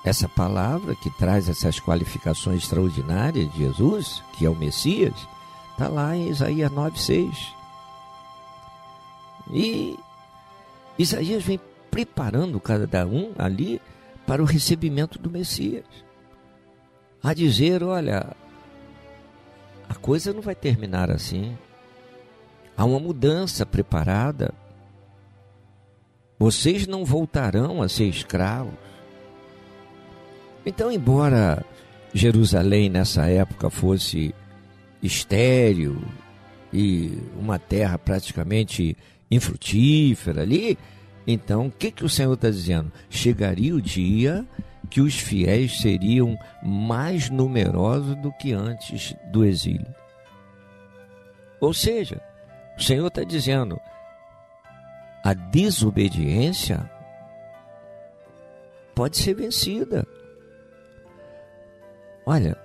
Essa 0.04 0.28
palavra 0.28 0.94
que 0.94 1.10
traz 1.10 1.48
essas 1.48 1.80
qualificações 1.80 2.62
extraordinárias 2.62 3.52
de 3.52 3.58
Jesus, 3.58 4.22
que 4.34 4.46
é 4.46 4.48
o 4.48 4.54
Messias, 4.54 5.14
está 5.72 5.88
lá 5.88 6.16
em 6.16 6.28
Isaías 6.28 6.70
9,6. 6.70 7.59
E 9.52 9.96
Isaías 10.98 11.42
vem 11.42 11.60
preparando 11.90 12.60
cada 12.60 13.06
um 13.06 13.32
ali 13.38 13.80
para 14.26 14.42
o 14.42 14.46
recebimento 14.46 15.18
do 15.18 15.30
Messias. 15.30 15.84
A 17.22 17.34
dizer: 17.34 17.82
olha, 17.82 18.34
a 19.88 19.94
coisa 19.94 20.32
não 20.32 20.40
vai 20.40 20.54
terminar 20.54 21.10
assim. 21.10 21.56
Há 22.76 22.84
uma 22.84 23.00
mudança 23.00 23.66
preparada. 23.66 24.54
Vocês 26.38 26.86
não 26.86 27.04
voltarão 27.04 27.82
a 27.82 27.88
ser 27.88 28.04
escravos. 28.04 28.72
Então, 30.64 30.90
embora 30.90 31.64
Jerusalém 32.14 32.88
nessa 32.88 33.26
época 33.26 33.68
fosse 33.68 34.34
estéril 35.02 36.02
e 36.72 37.18
uma 37.38 37.58
terra 37.58 37.98
praticamente 37.98 38.96
infrutífera 39.30 40.42
ali, 40.42 40.78
então 41.26 41.66
o 41.66 41.70
que, 41.70 41.90
que 41.90 42.04
o 42.04 42.08
Senhor 42.08 42.34
está 42.34 42.50
dizendo? 42.50 42.92
Chegaria 43.08 43.74
o 43.74 43.80
dia 43.80 44.46
que 44.88 45.00
os 45.00 45.18
fiéis 45.18 45.80
seriam 45.80 46.36
mais 46.62 47.30
numerosos 47.30 48.16
do 48.16 48.32
que 48.32 48.52
antes 48.52 49.14
do 49.30 49.44
exílio. 49.44 49.94
Ou 51.60 51.72
seja, 51.72 52.20
o 52.76 52.82
Senhor 52.82 53.06
está 53.06 53.22
dizendo: 53.22 53.78
a 55.22 55.34
desobediência 55.34 56.90
pode 58.94 59.16
ser 59.16 59.34
vencida. 59.34 60.06
Olha, 62.26 62.56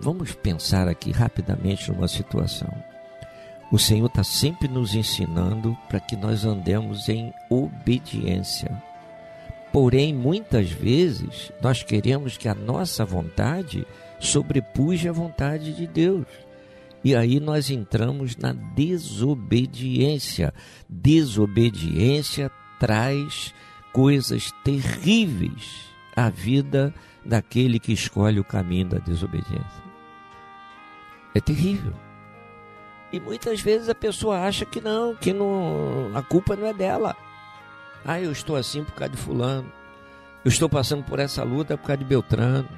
vamos 0.00 0.34
pensar 0.34 0.88
aqui 0.88 1.10
rapidamente 1.10 1.90
numa 1.92 2.08
situação. 2.08 2.72
O 3.70 3.78
Senhor 3.78 4.06
está 4.06 4.22
sempre 4.22 4.68
nos 4.68 4.94
ensinando 4.94 5.76
para 5.88 6.00
que 6.00 6.16
nós 6.16 6.44
andemos 6.44 7.08
em 7.08 7.32
obediência. 7.50 8.70
Porém, 9.72 10.14
muitas 10.14 10.70
vezes, 10.70 11.50
nós 11.60 11.82
queremos 11.82 12.36
que 12.36 12.48
a 12.48 12.54
nossa 12.54 13.04
vontade 13.04 13.84
sobrepuja 14.20 15.10
a 15.10 15.12
vontade 15.12 15.72
de 15.72 15.86
Deus. 15.86 16.26
E 17.02 17.14
aí 17.14 17.40
nós 17.40 17.70
entramos 17.70 18.36
na 18.36 18.52
desobediência. 18.52 20.54
Desobediência 20.88 22.50
traz 22.78 23.52
coisas 23.92 24.52
terríveis 24.62 25.86
à 26.14 26.30
vida 26.30 26.94
daquele 27.24 27.78
que 27.78 27.92
escolhe 27.92 28.38
o 28.38 28.44
caminho 28.44 28.90
da 28.90 28.98
desobediência. 28.98 29.82
É 31.34 31.40
terrível. 31.40 31.94
E 33.12 33.20
muitas 33.20 33.60
vezes 33.60 33.88
a 33.88 33.94
pessoa 33.94 34.40
acha 34.40 34.64
que 34.64 34.80
não, 34.80 35.14
que 35.14 35.32
não, 35.32 36.10
a 36.14 36.22
culpa 36.22 36.56
não 36.56 36.66
é 36.66 36.72
dela. 36.72 37.16
Ah, 38.04 38.20
eu 38.20 38.32
estou 38.32 38.56
assim 38.56 38.84
por 38.84 38.94
causa 38.94 39.12
de 39.12 39.18
fulano. 39.18 39.70
Eu 40.44 40.48
estou 40.48 40.68
passando 40.68 41.02
por 41.04 41.18
essa 41.18 41.42
luta 41.42 41.78
por 41.78 41.86
causa 41.86 41.98
de 41.98 42.04
Beltrano. 42.04 42.68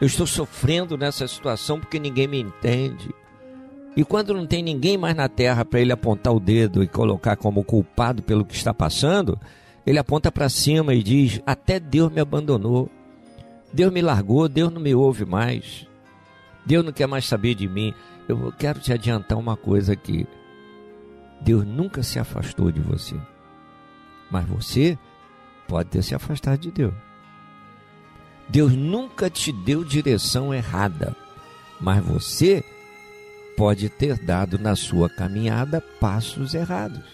Eu 0.00 0.06
estou 0.06 0.26
sofrendo 0.26 0.96
nessa 0.96 1.26
situação 1.26 1.80
porque 1.80 1.98
ninguém 1.98 2.26
me 2.26 2.40
entende. 2.40 3.14
E 3.96 4.04
quando 4.04 4.34
não 4.34 4.46
tem 4.46 4.62
ninguém 4.62 4.98
mais 4.98 5.16
na 5.16 5.28
terra 5.28 5.64
para 5.64 5.80
ele 5.80 5.92
apontar 5.92 6.34
o 6.34 6.40
dedo 6.40 6.82
e 6.82 6.88
colocar 6.88 7.36
como 7.36 7.64
culpado 7.64 8.22
pelo 8.22 8.44
que 8.44 8.54
está 8.54 8.74
passando, 8.74 9.40
ele 9.86 9.98
aponta 9.98 10.30
para 10.30 10.50
cima 10.50 10.94
e 10.94 11.02
diz: 11.02 11.40
Até 11.46 11.80
Deus 11.80 12.12
me 12.12 12.20
abandonou. 12.20 12.90
Deus 13.72 13.92
me 13.92 14.02
largou, 14.02 14.48
Deus 14.48 14.72
não 14.72 14.80
me 14.80 14.94
ouve 14.94 15.24
mais. 15.24 15.86
Deus 16.64 16.84
não 16.84 16.92
quer 16.92 17.06
mais 17.06 17.24
saber 17.24 17.54
de 17.54 17.68
mim. 17.68 17.94
Eu 18.28 18.52
quero 18.58 18.80
te 18.80 18.92
adiantar 18.92 19.38
uma 19.38 19.56
coisa 19.56 19.92
aqui. 19.92 20.26
Deus 21.40 21.64
nunca 21.64 22.02
se 22.02 22.18
afastou 22.18 22.72
de 22.72 22.80
você. 22.80 23.14
Mas 24.30 24.46
você 24.46 24.98
pode 25.68 25.90
ter 25.90 26.02
se 26.02 26.14
afastado 26.14 26.58
de 26.58 26.70
Deus. 26.70 26.94
Deus 28.48 28.72
nunca 28.72 29.28
te 29.28 29.52
deu 29.52 29.84
direção 29.84 30.54
errada, 30.54 31.16
mas 31.80 32.04
você 32.04 32.64
pode 33.56 33.88
ter 33.88 34.18
dado 34.18 34.58
na 34.58 34.76
sua 34.76 35.08
caminhada 35.08 35.80
passos 36.00 36.54
errados. 36.54 37.04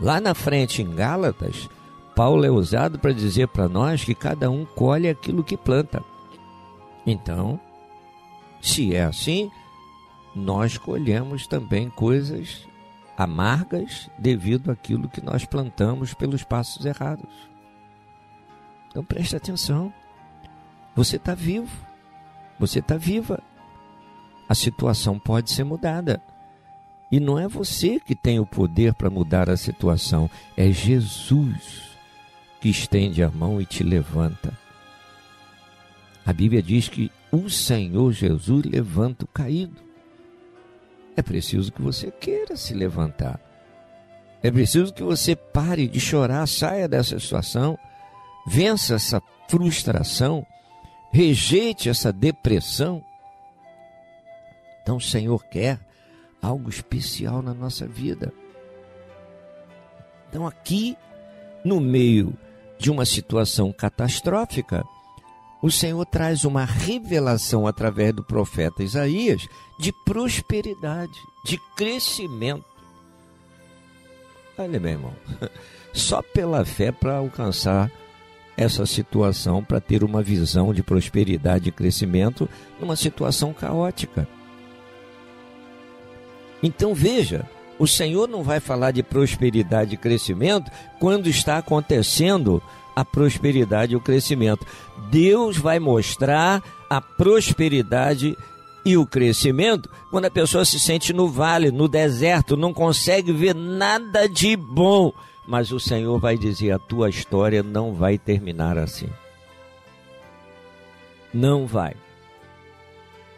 Lá 0.00 0.20
na 0.20 0.34
frente 0.34 0.80
em 0.80 0.94
Gálatas, 0.94 1.68
Paulo 2.14 2.44
é 2.44 2.50
usado 2.50 2.98
para 2.98 3.12
dizer 3.12 3.48
para 3.48 3.68
nós 3.68 4.04
que 4.04 4.14
cada 4.14 4.50
um 4.50 4.64
colhe 4.64 5.08
aquilo 5.08 5.44
que 5.44 5.56
planta. 5.56 6.02
Então, 7.06 7.60
se 8.60 8.94
é 8.94 9.04
assim, 9.04 9.50
nós 10.38 10.78
colhemos 10.78 11.46
também 11.46 11.90
coisas 11.90 12.66
amargas 13.16 14.08
devido 14.16 14.70
àquilo 14.70 15.08
que 15.08 15.20
nós 15.20 15.44
plantamos 15.44 16.14
pelos 16.14 16.44
passos 16.44 16.86
errados. 16.86 17.28
Então 18.88 19.04
preste 19.04 19.36
atenção. 19.36 19.92
Você 20.94 21.16
está 21.16 21.34
vivo. 21.34 21.70
Você 22.58 22.78
está 22.78 22.96
viva. 22.96 23.42
A 24.48 24.54
situação 24.54 25.18
pode 25.18 25.50
ser 25.50 25.64
mudada. 25.64 26.22
E 27.10 27.18
não 27.18 27.38
é 27.38 27.48
você 27.48 27.98
que 27.98 28.14
tem 28.14 28.38
o 28.38 28.46
poder 28.46 28.94
para 28.94 29.10
mudar 29.10 29.48
a 29.48 29.56
situação, 29.56 30.30
é 30.56 30.70
Jesus 30.70 31.96
que 32.60 32.68
estende 32.68 33.22
a 33.22 33.30
mão 33.30 33.60
e 33.60 33.64
te 33.64 33.82
levanta. 33.82 34.52
A 36.24 36.32
Bíblia 36.32 36.62
diz 36.62 36.88
que 36.88 37.10
o 37.32 37.48
Senhor 37.48 38.12
Jesus 38.12 38.64
levanta 38.64 39.24
o 39.24 39.28
caído. 39.28 39.87
É 41.18 41.22
preciso 41.22 41.72
que 41.72 41.82
você 41.82 42.12
queira 42.12 42.56
se 42.56 42.72
levantar. 42.72 43.40
É 44.40 44.52
preciso 44.52 44.94
que 44.94 45.02
você 45.02 45.34
pare 45.34 45.88
de 45.88 45.98
chorar, 45.98 46.46
saia 46.46 46.86
dessa 46.86 47.18
situação, 47.18 47.76
vença 48.46 48.94
essa 48.94 49.20
frustração, 49.48 50.46
rejeite 51.10 51.88
essa 51.88 52.12
depressão. 52.12 53.02
Então 54.80 54.98
o 54.98 55.00
Senhor 55.00 55.44
quer 55.46 55.80
algo 56.40 56.70
especial 56.70 57.42
na 57.42 57.52
nossa 57.52 57.84
vida. 57.84 58.32
Então, 60.28 60.46
aqui, 60.46 60.96
no 61.64 61.80
meio 61.80 62.32
de 62.78 62.92
uma 62.92 63.04
situação 63.04 63.72
catastrófica, 63.72 64.84
o 65.60 65.70
Senhor 65.70 66.04
traz 66.06 66.44
uma 66.44 66.64
revelação 66.64 67.66
através 67.66 68.14
do 68.14 68.22
profeta 68.22 68.82
Isaías 68.82 69.48
de 69.78 69.92
prosperidade, 69.92 71.18
de 71.44 71.58
crescimento. 71.76 72.64
Olha, 74.56 74.78
meu 74.78 74.90
irmão, 74.90 75.12
só 75.92 76.22
pela 76.22 76.64
fé 76.64 76.92
para 76.92 77.16
alcançar 77.16 77.90
essa 78.56 78.84
situação, 78.86 79.62
para 79.62 79.80
ter 79.80 80.02
uma 80.02 80.20
visão 80.20 80.74
de 80.74 80.82
prosperidade 80.82 81.68
e 81.68 81.72
crescimento 81.72 82.48
numa 82.80 82.96
situação 82.96 83.52
caótica. 83.52 84.26
Então 86.60 86.92
veja, 86.92 87.48
o 87.78 87.86
Senhor 87.86 88.28
não 88.28 88.42
vai 88.42 88.58
falar 88.58 88.90
de 88.90 89.02
prosperidade 89.02 89.94
e 89.94 89.98
crescimento 89.98 90.70
quando 90.98 91.28
está 91.28 91.58
acontecendo 91.58 92.60
a 92.98 93.04
prosperidade 93.04 93.92
e 93.92 93.96
o 93.96 94.00
crescimento. 94.00 94.66
Deus 95.08 95.56
vai 95.56 95.78
mostrar 95.78 96.60
a 96.90 97.00
prosperidade 97.00 98.36
e 98.84 98.96
o 98.96 99.06
crescimento 99.06 99.88
quando 100.10 100.24
a 100.24 100.30
pessoa 100.30 100.64
se 100.64 100.80
sente 100.80 101.12
no 101.12 101.28
vale, 101.28 101.70
no 101.70 101.86
deserto, 101.86 102.56
não 102.56 102.74
consegue 102.74 103.32
ver 103.32 103.54
nada 103.54 104.28
de 104.28 104.56
bom. 104.56 105.12
Mas 105.46 105.70
o 105.70 105.78
Senhor 105.78 106.18
vai 106.18 106.36
dizer: 106.36 106.72
a 106.72 106.78
tua 106.78 107.08
história 107.08 107.62
não 107.62 107.94
vai 107.94 108.18
terminar 108.18 108.76
assim. 108.76 109.08
Não 111.32 111.64
vai. 111.64 111.94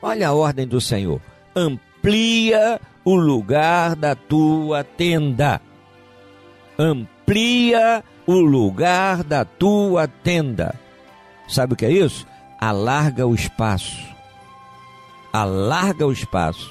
Olha 0.00 0.28
a 0.28 0.32
ordem 0.32 0.66
do 0.66 0.80
Senhor: 0.80 1.20
amplia 1.54 2.80
o 3.04 3.14
lugar 3.14 3.94
da 3.94 4.14
tua 4.14 4.82
tenda. 4.82 5.60
Amplia 6.78 8.02
o 8.30 8.40
lugar 8.40 9.24
da 9.24 9.44
tua 9.44 10.06
tenda. 10.06 10.78
Sabe 11.48 11.72
o 11.72 11.76
que 11.76 11.84
é 11.84 11.90
isso? 11.90 12.24
Alarga 12.60 13.26
o 13.26 13.34
espaço. 13.34 14.06
Alarga 15.32 16.06
o 16.06 16.12
espaço. 16.12 16.70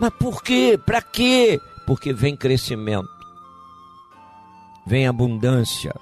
Mas 0.00 0.10
por 0.14 0.42
quê? 0.42 0.78
Para 0.84 1.00
quê? 1.00 1.60
Porque 1.86 2.12
vem 2.12 2.36
crescimento. 2.36 3.08
vem 4.86 5.06
abundância, 5.06 5.94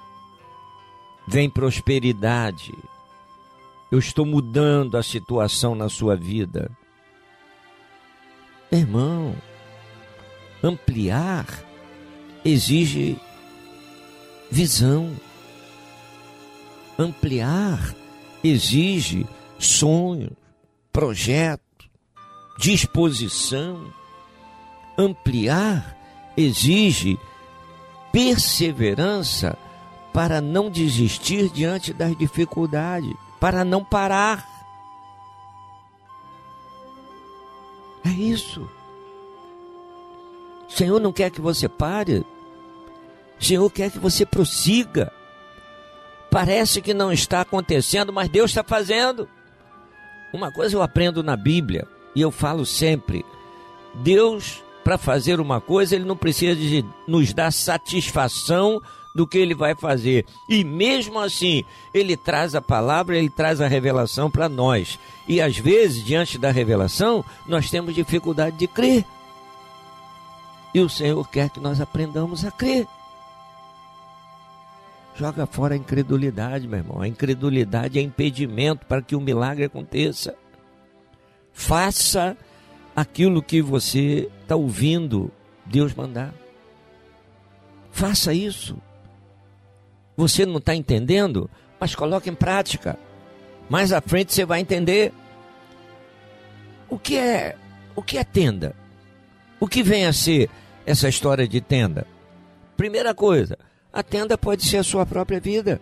vem 1.27 1.49
prosperidade. 1.49 2.73
Eu 3.91 3.99
estou 3.99 4.25
mudando 4.25 4.97
a 4.97 5.03
situação 5.03 5.75
na 5.75 5.87
sua 5.87 6.15
vida. 6.15 6.71
Irmão, 8.71 9.35
ampliar 10.63 11.45
exige 12.43 13.17
visão. 14.53 15.15
Ampliar 16.97 17.95
exige 18.43 19.25
sonho, 19.57 20.31
projeto, 20.91 21.89
disposição. 22.59 23.91
Ampliar 24.95 25.97
exige 26.37 27.17
perseverança 28.11 29.57
para 30.13 30.39
não 30.39 30.69
desistir 30.69 31.49
diante 31.49 31.91
das 31.91 32.15
dificuldades, 32.15 33.11
para 33.39 33.65
não 33.65 33.83
parar. 33.83 34.47
É 38.05 38.09
isso. 38.09 38.69
O 40.69 40.71
Senhor 40.71 40.99
não 40.99 41.11
quer 41.11 41.31
que 41.31 41.41
você 41.41 41.67
pare. 41.67 42.23
O 43.43 43.45
Senhor 43.45 43.69
quer 43.69 43.91
que 43.91 43.99
você 43.99 44.25
prossiga. 44.25 45.11
Parece 46.31 46.81
que 46.81 46.93
não 46.93 47.11
está 47.11 47.41
acontecendo, 47.41 48.13
mas 48.13 48.29
Deus 48.29 48.51
está 48.51 48.63
fazendo. 48.63 49.27
Uma 50.33 50.49
coisa 50.49 50.77
eu 50.77 50.81
aprendo 50.81 51.21
na 51.21 51.35
Bíblia, 51.35 51.85
e 52.15 52.21
eu 52.21 52.31
falo 52.31 52.65
sempre: 52.65 53.25
Deus, 53.95 54.63
para 54.81 54.97
fazer 54.97 55.41
uma 55.41 55.59
coisa, 55.59 55.93
Ele 55.93 56.05
não 56.05 56.15
precisa 56.15 56.55
de 56.55 56.85
nos 57.05 57.33
dar 57.33 57.51
satisfação 57.51 58.81
do 59.13 59.27
que 59.27 59.39
Ele 59.39 59.53
vai 59.53 59.75
fazer. 59.75 60.25
E 60.47 60.63
mesmo 60.63 61.19
assim, 61.19 61.65
Ele 61.93 62.15
traz 62.15 62.55
a 62.55 62.61
palavra, 62.61 63.17
Ele 63.17 63.29
traz 63.29 63.59
a 63.59 63.67
revelação 63.67 64.31
para 64.31 64.47
nós. 64.47 64.97
E 65.27 65.41
às 65.41 65.57
vezes, 65.57 66.01
diante 66.05 66.37
da 66.37 66.49
revelação, 66.49 67.25
nós 67.45 67.69
temos 67.69 67.93
dificuldade 67.93 68.55
de 68.55 68.67
crer. 68.67 69.03
E 70.73 70.79
o 70.79 70.87
Senhor 70.87 71.27
quer 71.27 71.49
que 71.49 71.59
nós 71.59 71.81
aprendamos 71.81 72.45
a 72.45 72.49
crer. 72.49 72.87
Joga 75.15 75.45
fora 75.45 75.75
a 75.75 75.77
incredulidade, 75.77 76.67
meu 76.67 76.79
irmão. 76.79 77.01
A 77.01 77.07
incredulidade 77.07 77.99
é 77.99 78.01
impedimento 78.01 78.85
para 78.85 79.01
que 79.01 79.15
o 79.15 79.21
milagre 79.21 79.65
aconteça. 79.65 80.35
Faça 81.51 82.35
aquilo 82.95 83.41
que 83.41 83.61
você 83.61 84.29
está 84.41 84.55
ouvindo 84.55 85.31
Deus 85.65 85.93
mandar. 85.93 86.33
Faça 87.91 88.33
isso. 88.33 88.77
Você 90.17 90.45
não 90.45 90.57
está 90.57 90.73
entendendo? 90.75 91.49
Mas 91.79 91.95
coloque 91.95 92.29
em 92.29 92.35
prática. 92.35 92.97
Mais 93.69 93.91
à 93.91 94.01
frente 94.01 94.33
você 94.33 94.45
vai 94.45 94.61
entender. 94.61 95.13
O 96.89 96.97
que 96.97 97.17
é 97.17 97.55
o 97.95 98.01
que 98.01 98.17
é 98.17 98.23
tenda? 98.23 98.75
O 99.59 99.67
que 99.67 99.83
vem 99.83 100.05
a 100.05 100.13
ser 100.13 100.49
essa 100.85 101.07
história 101.07 101.47
de 101.47 101.61
tenda? 101.61 102.05
Primeira 102.75 103.13
coisa, 103.13 103.57
a 103.93 104.01
tenda 104.01 104.35
pode 104.35 104.65
ser 104.65 104.77
a 104.77 104.83
sua 104.83 105.05
própria 105.05 105.39
vida. 105.39 105.79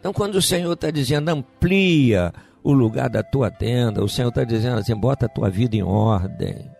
Então, 0.00 0.12
quando 0.12 0.36
o 0.36 0.42
Senhor 0.42 0.72
está 0.72 0.90
dizendo 0.90 1.28
amplia 1.28 2.32
o 2.64 2.72
lugar 2.72 3.10
da 3.10 3.22
tua 3.22 3.50
tenda, 3.50 4.02
o 4.02 4.08
Senhor 4.08 4.30
está 4.30 4.42
dizendo 4.42 4.78
assim: 4.78 4.96
bota 4.96 5.26
a 5.26 5.28
tua 5.28 5.50
vida 5.50 5.76
em 5.76 5.82
ordem. 5.82 6.70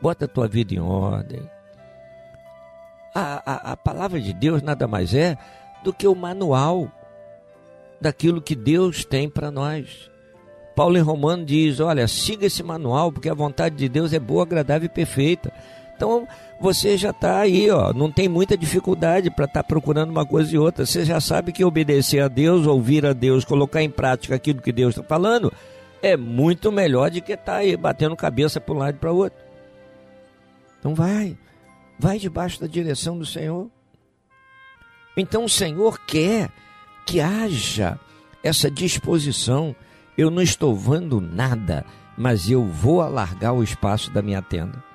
Bota 0.00 0.26
a 0.26 0.28
tua 0.28 0.46
vida 0.46 0.74
em 0.74 0.80
ordem. 0.80 1.42
A, 3.14 3.42
a, 3.44 3.72
a 3.72 3.76
palavra 3.76 4.20
de 4.20 4.32
Deus 4.32 4.62
nada 4.62 4.86
mais 4.86 5.12
é 5.12 5.36
do 5.82 5.92
que 5.92 6.06
o 6.06 6.14
manual 6.14 6.90
daquilo 8.00 8.40
que 8.42 8.54
Deus 8.54 9.04
tem 9.04 9.28
para 9.28 9.50
nós. 9.50 10.10
Paulo 10.74 10.96
em 10.96 11.02
Romano 11.02 11.44
diz: 11.44 11.80
olha, 11.80 12.06
siga 12.06 12.46
esse 12.46 12.62
manual, 12.62 13.12
porque 13.12 13.28
a 13.28 13.34
vontade 13.34 13.76
de 13.76 13.88
Deus 13.88 14.12
é 14.12 14.18
boa, 14.18 14.42
agradável 14.44 14.86
e 14.86 14.88
perfeita. 14.88 15.52
Então 16.04 16.28
você 16.60 16.98
já 16.98 17.10
está 17.10 17.38
aí, 17.38 17.70
ó, 17.70 17.94
não 17.94 18.12
tem 18.12 18.28
muita 18.28 18.58
dificuldade 18.58 19.30
para 19.30 19.46
estar 19.46 19.62
tá 19.62 19.66
procurando 19.66 20.10
uma 20.10 20.26
coisa 20.26 20.54
e 20.54 20.58
outra. 20.58 20.84
Você 20.84 21.02
já 21.02 21.18
sabe 21.18 21.50
que 21.50 21.64
obedecer 21.64 22.20
a 22.20 22.28
Deus, 22.28 22.66
ouvir 22.66 23.06
a 23.06 23.14
Deus, 23.14 23.42
colocar 23.42 23.82
em 23.82 23.88
prática 23.88 24.34
aquilo 24.34 24.60
que 24.60 24.70
Deus 24.70 24.94
está 24.94 25.02
falando, 25.02 25.50
é 26.02 26.14
muito 26.14 26.70
melhor 26.70 27.10
do 27.10 27.22
que 27.22 27.32
estar 27.32 27.52
tá 27.52 27.58
aí 27.58 27.74
batendo 27.74 28.14
cabeça 28.14 28.60
para 28.60 28.74
um 28.74 28.78
lado 28.78 28.96
e 28.96 28.98
para 28.98 29.12
o 29.12 29.16
outro. 29.16 29.38
Então 30.78 30.94
vai, 30.94 31.38
vai 31.98 32.18
debaixo 32.18 32.60
da 32.60 32.66
direção 32.66 33.18
do 33.18 33.24
Senhor. 33.24 33.70
Então 35.16 35.44
o 35.44 35.48
Senhor 35.48 35.98
quer 36.06 36.50
que 37.06 37.18
haja 37.18 37.98
essa 38.42 38.70
disposição. 38.70 39.74
Eu 40.18 40.30
não 40.30 40.42
estou 40.42 40.76
vendo 40.76 41.18
nada, 41.18 41.82
mas 42.14 42.50
eu 42.50 42.62
vou 42.62 43.00
alargar 43.00 43.54
o 43.54 43.62
espaço 43.62 44.10
da 44.10 44.20
minha 44.20 44.42
tenda. 44.42 44.93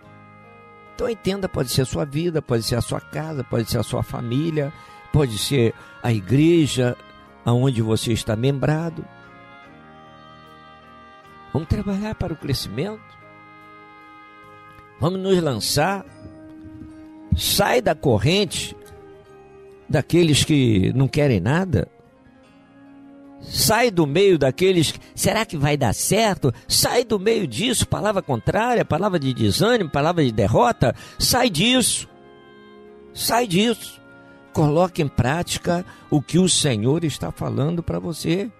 Então 0.99 1.07
a 1.07 1.15
tenda 1.15 1.47
pode 1.47 1.69
ser 1.69 1.83
a 1.83 1.85
sua 1.85 2.03
vida, 2.03 2.41
pode 2.41 2.61
ser 2.61 2.75
a 2.75 2.81
sua 2.81 2.99
casa, 2.99 3.41
pode 3.41 3.71
ser 3.71 3.77
a 3.77 3.83
sua 3.83 4.03
família, 4.03 4.73
pode 5.13 5.37
ser 5.37 5.73
a 6.03 6.11
igreja 6.11 6.93
aonde 7.45 7.81
você 7.81 8.11
está 8.11 8.35
membrado. 8.35 9.05
Vamos 11.53 11.69
trabalhar 11.69 12.15
para 12.15 12.33
o 12.33 12.35
crescimento. 12.35 12.99
Vamos 14.99 15.21
nos 15.21 15.41
lançar. 15.41 16.05
Sai 17.33 17.81
da 17.81 17.95
corrente 17.95 18.75
daqueles 19.87 20.43
que 20.43 20.91
não 20.91 21.07
querem 21.07 21.39
nada. 21.39 21.87
Sai 23.41 23.89
do 23.89 24.05
meio 24.05 24.37
daqueles, 24.37 24.93
será 25.15 25.45
que 25.45 25.57
vai 25.57 25.77
dar 25.77 25.93
certo? 25.93 26.53
Sai 26.67 27.03
do 27.03 27.19
meio 27.19 27.47
disso, 27.47 27.87
palavra 27.87 28.21
contrária, 28.21 28.83
palavra 28.83 29.19
de 29.19 29.33
desânimo, 29.33 29.89
palavra 29.89 30.23
de 30.23 30.31
derrota. 30.31 30.95
Sai 31.17 31.49
disso. 31.49 32.07
Sai 33.13 33.47
disso. 33.47 33.99
Coloque 34.53 35.01
em 35.01 35.07
prática 35.07 35.85
o 36.09 36.21
que 36.21 36.37
o 36.37 36.49
Senhor 36.49 37.03
está 37.03 37.31
falando 37.31 37.81
para 37.81 37.99
você. 37.99 38.51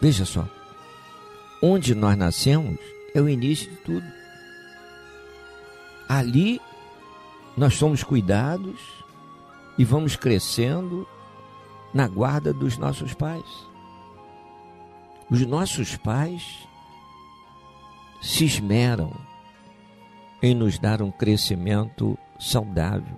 Veja 0.00 0.24
só. 0.24 0.48
Onde 1.62 1.94
nós 1.94 2.16
nascemos 2.16 2.78
é 3.14 3.20
o 3.20 3.28
início 3.28 3.70
de 3.70 3.76
tudo. 3.78 4.06
Ali 6.08 6.60
nós 7.56 7.74
somos 7.74 8.02
cuidados 8.02 8.99
e 9.80 9.84
vamos 9.84 10.14
crescendo 10.14 11.08
na 11.94 12.06
guarda 12.06 12.52
dos 12.52 12.76
nossos 12.76 13.14
pais. 13.14 13.46
Os 15.30 15.46
nossos 15.46 15.96
pais 15.96 16.68
se 18.20 18.44
esmeram 18.44 19.10
em 20.42 20.54
nos 20.54 20.78
dar 20.78 21.00
um 21.00 21.10
crescimento 21.10 22.18
saudável. 22.38 23.16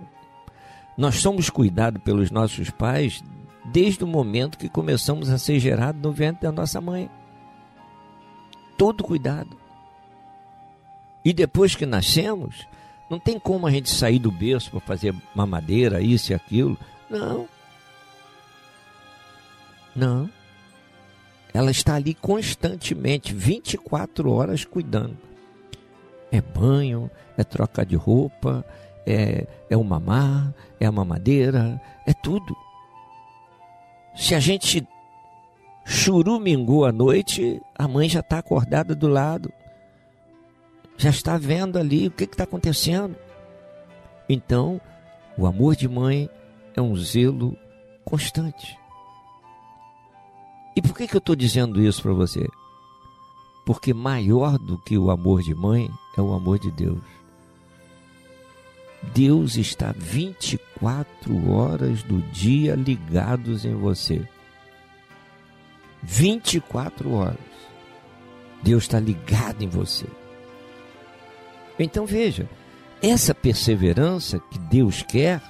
Nós 0.97 1.15
somos 1.15 1.49
cuidados 1.49 2.01
pelos 2.01 2.31
nossos 2.31 2.69
pais 2.69 3.21
desde 3.65 4.05
o 4.05 4.07
momento 4.07 4.57
que 4.57 4.69
começamos 4.69 5.29
a 5.29 5.37
ser 5.37 5.59
gerados 5.59 6.01
no 6.01 6.13
ventre 6.13 6.43
da 6.43 6.51
nossa 6.53 6.79
mãe. 6.79 7.11
Todo 8.77 9.03
cuidado. 9.03 9.57
E 11.25 11.33
depois 11.33 11.75
que 11.75 11.85
nascemos, 11.85 12.65
não 13.13 13.19
tem 13.19 13.37
como 13.37 13.67
a 13.67 13.71
gente 13.71 13.91
sair 13.91 14.17
do 14.17 14.31
berço 14.31 14.71
para 14.71 14.79
fazer 14.79 15.13
mamadeira, 15.35 16.01
isso 16.01 16.31
e 16.31 16.35
aquilo. 16.35 16.75
Não. 17.07 17.47
Não. 19.95 20.27
Ela 21.53 21.69
está 21.69 21.93
ali 21.93 22.15
constantemente, 22.15 23.31
24 23.31 24.31
horas 24.31 24.65
cuidando. 24.65 25.15
É 26.31 26.41
banho, 26.41 27.11
é 27.37 27.43
troca 27.43 27.85
de 27.85 27.95
roupa, 27.95 28.65
é, 29.05 29.45
é 29.69 29.77
o 29.77 29.83
mamar, 29.83 30.51
é 30.79 30.87
a 30.87 30.91
mamadeira, 30.91 31.79
é 32.07 32.13
tudo. 32.13 32.57
Se 34.15 34.33
a 34.33 34.39
gente 34.39 34.87
churumingou 35.85 36.83
à 36.83 36.91
noite, 36.91 37.61
a 37.77 37.87
mãe 37.87 38.09
já 38.09 38.21
está 38.21 38.39
acordada 38.39 38.95
do 38.95 39.07
lado 39.07 39.53
já 40.97 41.09
está 41.09 41.37
vendo 41.37 41.77
ali 41.77 42.07
o 42.07 42.11
que 42.11 42.23
está 42.23 42.43
acontecendo. 42.43 43.15
Então, 44.29 44.79
o 45.37 45.45
amor 45.45 45.75
de 45.75 45.87
mãe 45.87 46.29
é 46.75 46.81
um 46.81 46.95
zelo 46.95 47.57
constante. 48.05 48.77
E 50.75 50.81
por 50.81 50.95
que, 50.95 51.07
que 51.07 51.15
eu 51.15 51.19
estou 51.19 51.35
dizendo 51.35 51.81
isso 51.81 52.01
para 52.01 52.13
você? 52.13 52.47
Porque 53.65 53.93
maior 53.93 54.57
do 54.57 54.77
que 54.77 54.97
o 54.97 55.09
amor 55.09 55.41
de 55.41 55.53
mãe 55.53 55.89
é 56.17 56.21
o 56.21 56.33
amor 56.33 56.59
de 56.59 56.71
Deus. 56.71 57.01
Deus 59.13 59.57
está 59.57 59.93
24 59.95 61.51
horas 61.51 62.03
do 62.03 62.21
dia 62.31 62.75
ligados 62.75 63.65
em 63.65 63.75
você. 63.75 64.27
24 66.01 67.11
horas. 67.11 67.37
Deus 68.61 68.83
está 68.83 68.99
ligado 68.99 69.61
em 69.61 69.67
você. 69.67 70.07
Então 71.79 72.05
veja, 72.05 72.49
essa 73.01 73.33
perseverança 73.33 74.39
que 74.39 74.57
Deus 74.57 75.01
quer 75.01 75.41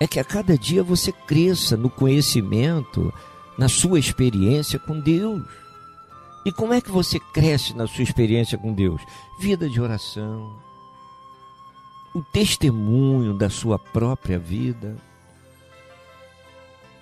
é 0.00 0.06
que 0.06 0.18
a 0.18 0.24
cada 0.24 0.56
dia 0.56 0.82
você 0.82 1.12
cresça 1.12 1.76
no 1.76 1.90
conhecimento, 1.90 3.12
na 3.56 3.68
sua 3.68 3.98
experiência 3.98 4.78
com 4.78 4.98
Deus. 4.98 5.42
E 6.44 6.50
como 6.50 6.72
é 6.72 6.80
que 6.80 6.90
você 6.90 7.20
cresce 7.20 7.76
na 7.76 7.86
sua 7.86 8.02
experiência 8.02 8.56
com 8.56 8.72
Deus? 8.72 9.02
Vida 9.38 9.68
de 9.68 9.80
oração, 9.80 10.58
o 12.14 12.22
testemunho 12.22 13.34
da 13.34 13.50
sua 13.50 13.78
própria 13.78 14.38
vida, 14.38 14.96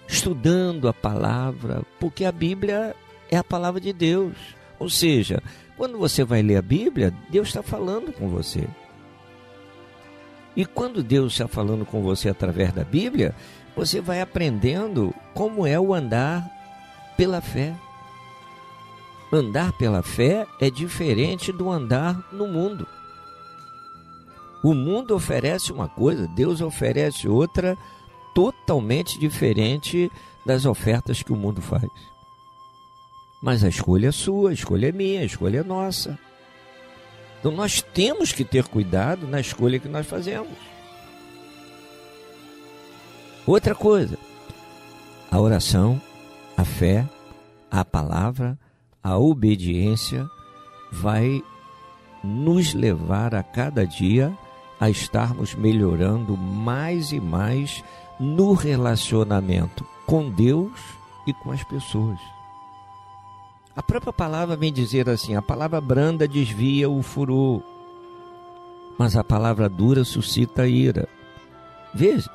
estudando 0.08 0.88
a 0.88 0.92
palavra, 0.92 1.82
porque 2.00 2.24
a 2.24 2.32
Bíblia 2.32 2.96
é 3.30 3.36
a 3.36 3.44
palavra 3.44 3.80
de 3.80 3.92
Deus. 3.92 4.34
Ou 4.78 4.90
seja, 4.90 5.40
quando 5.78 5.96
você 5.96 6.24
vai 6.24 6.42
ler 6.42 6.56
a 6.56 6.62
Bíblia, 6.62 7.14
Deus 7.30 7.48
está 7.48 7.62
falando 7.62 8.12
com 8.12 8.28
você. 8.28 8.68
E 10.56 10.66
quando 10.66 11.04
Deus 11.04 11.32
está 11.32 11.46
falando 11.46 11.86
com 11.86 12.02
você 12.02 12.28
através 12.28 12.72
da 12.72 12.82
Bíblia, 12.82 13.32
você 13.76 14.00
vai 14.00 14.20
aprendendo 14.20 15.14
como 15.32 15.64
é 15.64 15.78
o 15.78 15.94
andar 15.94 16.44
pela 17.16 17.40
fé. 17.40 17.76
Andar 19.32 19.72
pela 19.74 20.02
fé 20.02 20.48
é 20.60 20.68
diferente 20.68 21.52
do 21.52 21.70
andar 21.70 22.26
no 22.32 22.48
mundo. 22.48 22.84
O 24.64 24.74
mundo 24.74 25.14
oferece 25.14 25.72
uma 25.72 25.88
coisa, 25.88 26.26
Deus 26.26 26.60
oferece 26.60 27.28
outra 27.28 27.78
totalmente 28.34 29.16
diferente 29.16 30.10
das 30.44 30.66
ofertas 30.66 31.22
que 31.22 31.32
o 31.32 31.36
mundo 31.36 31.62
faz. 31.62 31.88
Mas 33.40 33.62
a 33.62 33.68
escolha 33.68 34.08
é 34.08 34.12
sua, 34.12 34.50
a 34.50 34.52
escolha 34.52 34.88
é 34.88 34.92
minha, 34.92 35.20
a 35.20 35.24
escolha 35.24 35.60
é 35.60 35.62
nossa. 35.62 36.18
Então 37.38 37.52
nós 37.52 37.80
temos 37.80 38.32
que 38.32 38.44
ter 38.44 38.64
cuidado 38.64 39.26
na 39.26 39.40
escolha 39.40 39.78
que 39.78 39.88
nós 39.88 40.06
fazemos. 40.06 40.56
Outra 43.46 43.74
coisa, 43.74 44.18
a 45.30 45.40
oração, 45.40 46.00
a 46.56 46.64
fé, 46.64 47.08
a 47.70 47.84
palavra, 47.84 48.58
a 49.02 49.16
obediência 49.16 50.28
vai 50.90 51.42
nos 52.22 52.74
levar 52.74 53.34
a 53.34 53.42
cada 53.42 53.86
dia 53.86 54.36
a 54.80 54.90
estarmos 54.90 55.54
melhorando 55.54 56.36
mais 56.36 57.12
e 57.12 57.20
mais 57.20 57.82
no 58.18 58.52
relacionamento 58.52 59.86
com 60.06 60.30
Deus 60.30 60.78
e 61.26 61.32
com 61.32 61.50
as 61.50 61.62
pessoas. 61.64 62.18
A 63.78 63.82
própria 63.82 64.12
palavra 64.12 64.56
vem 64.56 64.72
dizer 64.72 65.08
assim: 65.08 65.36
a 65.36 65.40
palavra 65.40 65.80
branda 65.80 66.26
desvia 66.26 66.90
o 66.90 67.00
furor, 67.00 67.62
mas 68.98 69.14
a 69.14 69.22
palavra 69.22 69.68
dura 69.68 70.02
suscita 70.02 70.66
ira. 70.66 71.08
Veja, 71.94 72.28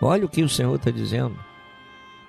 olha 0.00 0.24
o 0.24 0.28
que 0.28 0.44
o 0.44 0.48
Senhor 0.48 0.76
está 0.76 0.92
dizendo. 0.92 1.36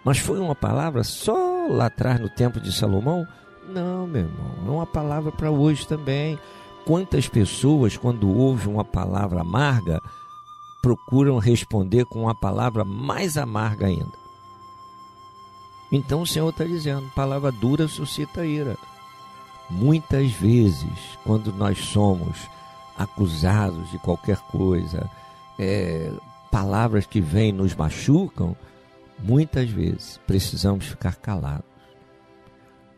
Mas 0.04 0.18
foi 0.18 0.40
uma 0.40 0.56
palavra 0.56 1.04
só 1.04 1.68
lá 1.70 1.86
atrás 1.86 2.20
no 2.20 2.28
tempo 2.28 2.60
de 2.60 2.74
Salomão? 2.74 3.24
Não, 3.68 4.08
meu 4.08 4.22
irmão, 4.22 4.56
é 4.66 4.70
uma 4.72 4.88
palavra 4.88 5.32
para 5.32 5.52
hoje 5.52 5.88
também. 5.88 6.40
Quantas 6.88 7.30
pessoas, 7.30 7.96
quando 7.96 8.36
ouvem 8.36 8.74
uma 8.74 8.84
palavra 8.84 9.42
amarga, 9.42 10.02
procuram 10.82 11.38
responder 11.38 12.06
com 12.06 12.24
uma 12.24 12.34
palavra 12.34 12.84
mais 12.84 13.38
amarga 13.38 13.86
ainda? 13.86 14.19
Então 15.92 16.22
o 16.22 16.28
Senhor 16.28 16.50
está 16.50 16.64
dizendo: 16.64 17.10
palavra 17.16 17.52
dura 17.52 17.88
suscita 17.88 18.46
ira. 18.46 18.78
Muitas 19.70 20.32
vezes, 20.32 21.18
quando 21.24 21.54
nós 21.54 21.78
somos 21.78 22.38
acusados 22.98 23.90
de 23.92 24.00
qualquer 24.00 24.38
coisa, 24.38 25.10
é, 25.58 26.12
palavras 26.52 27.06
que 27.06 27.22
vêm 27.22 27.52
nos 27.52 27.76
machucam, 27.76 28.56
muitas 29.20 29.70
vezes 29.70 30.20
precisamos 30.26 30.86
ficar 30.86 31.16
calados. 31.16 31.70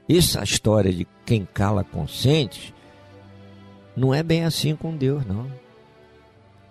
Essa 0.09 0.43
história 0.43 0.91
de 0.91 1.07
quem 1.25 1.45
cala 1.45 1.83
consente 1.83 2.73
não 3.95 4.13
é 4.13 4.23
bem 4.23 4.45
assim 4.45 4.75
com 4.75 4.95
Deus, 4.95 5.25
não. 5.25 5.51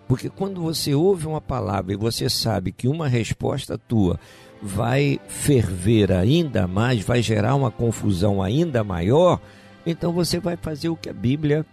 Porque 0.09 0.28
quando 0.28 0.61
você 0.61 0.94
ouve 0.94 1.26
uma 1.26 1.40
palavra 1.40 1.92
e 1.92 1.96
você 1.96 2.28
sabe 2.28 2.72
que 2.72 2.88
uma 2.88 3.06
resposta 3.06 3.78
tua 3.78 4.18
vai 4.62 5.18
ferver 5.27 6.12
ainda 6.12 6.66
mais, 6.66 7.03
vai 7.03 7.23
gerar 7.23 7.55
uma 7.55 7.70
confusão 7.70 8.42
ainda 8.42 8.85
maior, 8.85 9.40
então 9.87 10.12
você 10.12 10.38
vai 10.38 10.57
fazer 10.57 10.88
o 10.88 10.96
que 10.96 11.09
a 11.09 11.14
Bíblia 11.14 11.64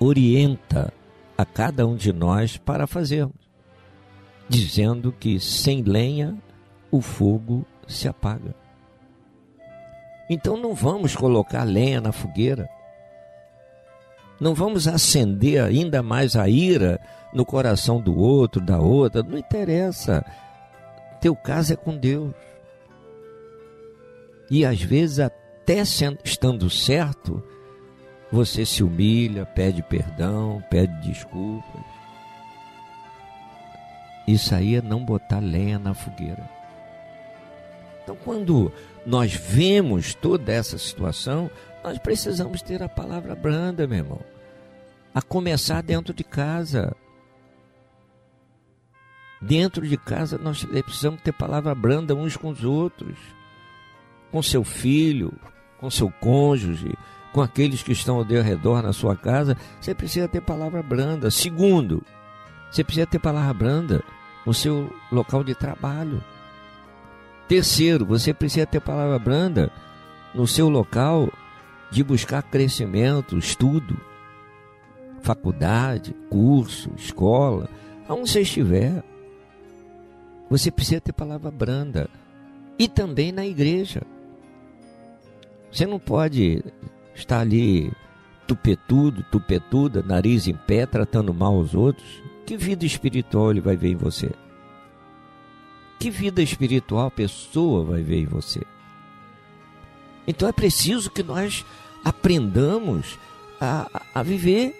orienta 0.00 0.92
a 1.38 1.44
cada 1.44 1.86
um 1.86 1.94
de 1.94 2.12
nós 2.12 2.56
para 2.56 2.86
fazermos, 2.86 3.36
dizendo 4.48 5.12
que 5.12 5.38
sem 5.38 5.82
lenha 5.82 6.36
o 6.90 7.00
fogo 7.00 7.64
se 7.86 8.08
apaga. 8.08 8.54
Então 10.28 10.56
não 10.56 10.74
vamos 10.74 11.14
colocar 11.14 11.62
lenha 11.62 12.00
na 12.00 12.10
fogueira. 12.10 12.68
Não 14.40 14.54
vamos 14.54 14.88
acender 14.88 15.62
ainda 15.62 16.02
mais 16.02 16.36
a 16.36 16.48
ira 16.48 17.00
no 17.32 17.44
coração 17.44 18.00
do 18.00 18.18
outro, 18.18 18.60
da 18.60 18.78
outra, 18.78 19.22
não 19.22 19.38
interessa 19.38 20.24
teu 21.20 21.34
caso 21.34 21.72
é 21.72 21.76
com 21.76 21.96
Deus. 21.96 22.34
E 24.50 24.64
às 24.64 24.80
vezes, 24.80 25.18
até 25.18 25.82
estando 26.24 26.70
certo, 26.70 27.42
você 28.30 28.64
se 28.64 28.82
humilha, 28.82 29.44
pede 29.46 29.82
perdão, 29.82 30.62
pede 30.70 30.92
desculpas. 31.08 31.82
Isso 34.26 34.54
aí 34.54 34.76
é 34.76 34.82
não 34.82 35.04
botar 35.04 35.38
lenha 35.38 35.78
na 35.78 35.94
fogueira. 35.94 36.48
Então, 38.02 38.16
quando 38.24 38.72
nós 39.04 39.34
vemos 39.34 40.14
toda 40.14 40.52
essa 40.52 40.78
situação, 40.78 41.50
nós 41.82 41.98
precisamos 41.98 42.62
ter 42.62 42.82
a 42.82 42.88
palavra 42.88 43.34
branda, 43.34 43.86
meu 43.86 43.98
irmão. 43.98 44.20
A 45.14 45.22
começar 45.22 45.82
dentro 45.82 46.12
de 46.12 46.24
casa. 46.24 46.94
Dentro 49.40 49.86
de 49.86 49.96
casa 49.96 50.38
nós 50.38 50.64
precisamos 50.64 51.20
ter 51.20 51.32
palavra 51.32 51.74
branda 51.74 52.14
uns 52.14 52.36
com 52.36 52.48
os 52.50 52.64
outros, 52.64 53.16
com 54.30 54.42
seu 54.42 54.64
filho, 54.64 55.32
com 55.78 55.90
seu 55.90 56.10
cônjuge, 56.10 56.94
com 57.32 57.42
aqueles 57.42 57.82
que 57.82 57.92
estão 57.92 58.16
ao 58.16 58.24
redor 58.24 58.82
na 58.82 58.92
sua 58.92 59.14
casa. 59.14 59.56
Você 59.80 59.94
precisa 59.94 60.26
ter 60.26 60.40
palavra 60.40 60.82
branda. 60.82 61.30
Segundo, 61.30 62.02
você 62.70 62.82
precisa 62.82 63.06
ter 63.06 63.18
palavra 63.18 63.52
branda 63.52 64.04
no 64.44 64.54
seu 64.54 64.90
local 65.12 65.44
de 65.44 65.54
trabalho. 65.54 66.22
Terceiro, 67.46 68.04
você 68.06 68.32
precisa 68.32 68.66
ter 68.66 68.80
palavra 68.80 69.18
branda 69.18 69.70
no 70.34 70.46
seu 70.46 70.68
local 70.68 71.30
de 71.90 72.02
buscar 72.02 72.42
crescimento, 72.42 73.38
estudo, 73.38 73.96
faculdade, 75.22 76.14
curso, 76.28 76.90
escola, 76.96 77.68
aonde 78.08 78.30
você 78.30 78.40
estiver. 78.40 79.04
Você 80.48 80.70
precisa 80.70 81.00
ter 81.00 81.12
palavra 81.12 81.50
branda. 81.50 82.08
E 82.78 82.88
também 82.88 83.32
na 83.32 83.46
igreja. 83.46 84.02
Você 85.72 85.86
não 85.86 85.98
pode 85.98 86.62
estar 87.14 87.40
ali 87.40 87.92
tupetudo, 88.46 89.24
tupetuda, 89.24 90.02
nariz 90.02 90.46
em 90.46 90.54
pé, 90.54 90.86
tratando 90.86 91.34
mal 91.34 91.58
os 91.58 91.74
outros. 91.74 92.22
Que 92.44 92.56
vida 92.56 92.86
espiritual 92.86 93.50
ele 93.50 93.60
vai 93.60 93.76
ver 93.76 93.90
em 93.90 93.96
você? 93.96 94.30
Que 95.98 96.10
vida 96.10 96.42
espiritual 96.42 97.06
a 97.06 97.10
pessoa 97.10 97.84
vai 97.84 98.02
ver 98.02 98.20
em 98.20 98.26
você? 98.26 98.62
Então 100.26 100.48
é 100.48 100.52
preciso 100.52 101.10
que 101.10 101.22
nós 101.22 101.64
aprendamos 102.04 103.18
a, 103.60 104.02
a 104.14 104.22
viver. 104.22 104.74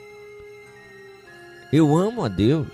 Eu 1.72 1.96
amo 1.96 2.24
a 2.24 2.28
Deus. 2.28 2.68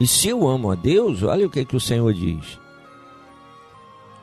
E 0.00 0.06
se 0.06 0.28
eu 0.28 0.48
amo 0.48 0.70
a 0.70 0.74
Deus, 0.74 1.22
olha 1.22 1.46
o 1.46 1.50
que, 1.50 1.62
que 1.62 1.76
o 1.76 1.80
Senhor 1.80 2.12
diz. 2.14 2.58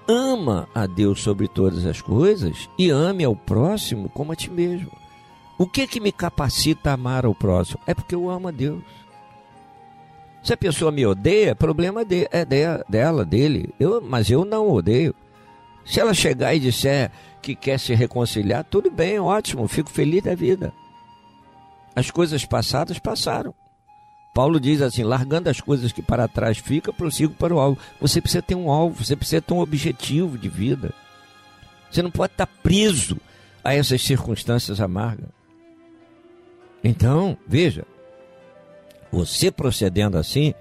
Ama 0.07 0.67
a 0.73 0.87
Deus 0.87 1.21
sobre 1.21 1.47
todas 1.47 1.85
as 1.85 2.01
coisas 2.01 2.67
e 2.79 2.89
ame 2.89 3.23
ao 3.23 3.35
próximo 3.35 4.09
como 4.09 4.31
a 4.31 4.35
ti 4.35 4.49
mesmo. 4.49 4.91
O 5.55 5.67
que 5.67 5.85
que 5.85 5.99
me 5.99 6.11
capacita 6.11 6.89
a 6.89 6.93
amar 6.93 7.25
ao 7.25 7.35
próximo? 7.35 7.79
É 7.85 7.93
porque 7.93 8.15
eu 8.15 8.29
amo 8.29 8.47
a 8.47 8.51
Deus. 8.51 8.83
Se 10.41 10.53
a 10.53 10.57
pessoa 10.57 10.91
me 10.91 11.05
odeia, 11.05 11.55
problema 11.55 12.05
de, 12.05 12.27
é 12.31 12.45
de, 12.45 12.63
dela, 12.89 13.23
dele. 13.25 13.73
Eu, 13.79 14.01
mas 14.01 14.31
eu 14.31 14.45
não 14.45 14.69
odeio. 14.71 15.13
Se 15.85 15.99
ela 15.99 16.13
chegar 16.13 16.55
e 16.55 16.59
disser 16.59 17.11
que 17.41 17.55
quer 17.55 17.79
se 17.79 17.93
reconciliar, 17.93 18.63
tudo 18.63 18.89
bem, 18.89 19.19
ótimo, 19.19 19.67
fico 19.67 19.89
feliz 19.89 20.23
da 20.23 20.33
vida. 20.33 20.73
As 21.95 22.09
coisas 22.09 22.45
passadas 22.45 22.97
passaram. 22.97 23.53
Paulo 24.37 24.59
diz 24.59 24.83
assim: 24.83 25.01
largando 25.01 25.49
as 25.49 25.59
coisas 25.59 25.91
que 25.91 25.99
para 25.99 26.27
trás 26.27 26.59
fica, 26.59 26.93
prossigo 26.93 27.33
para 27.33 27.55
o 27.55 27.59
alvo. 27.59 27.81
Você 27.99 28.21
precisa 28.21 28.43
ter 28.43 28.53
um 28.53 28.69
alvo, 28.69 29.03
você 29.03 29.15
precisa 29.15 29.41
ter 29.41 29.51
um 29.51 29.61
objetivo 29.61 30.37
de 30.37 30.47
vida. 30.47 30.93
Você 31.89 32.03
não 32.03 32.11
pode 32.11 32.33
estar 32.33 32.45
preso 32.45 33.17
a 33.63 33.73
essas 33.73 33.99
circunstâncias 33.99 34.79
amargas. 34.79 35.29
Então, 36.83 37.35
veja, 37.47 37.83
você 39.11 39.49
procedendo 39.49 40.19
assim, 40.19 40.53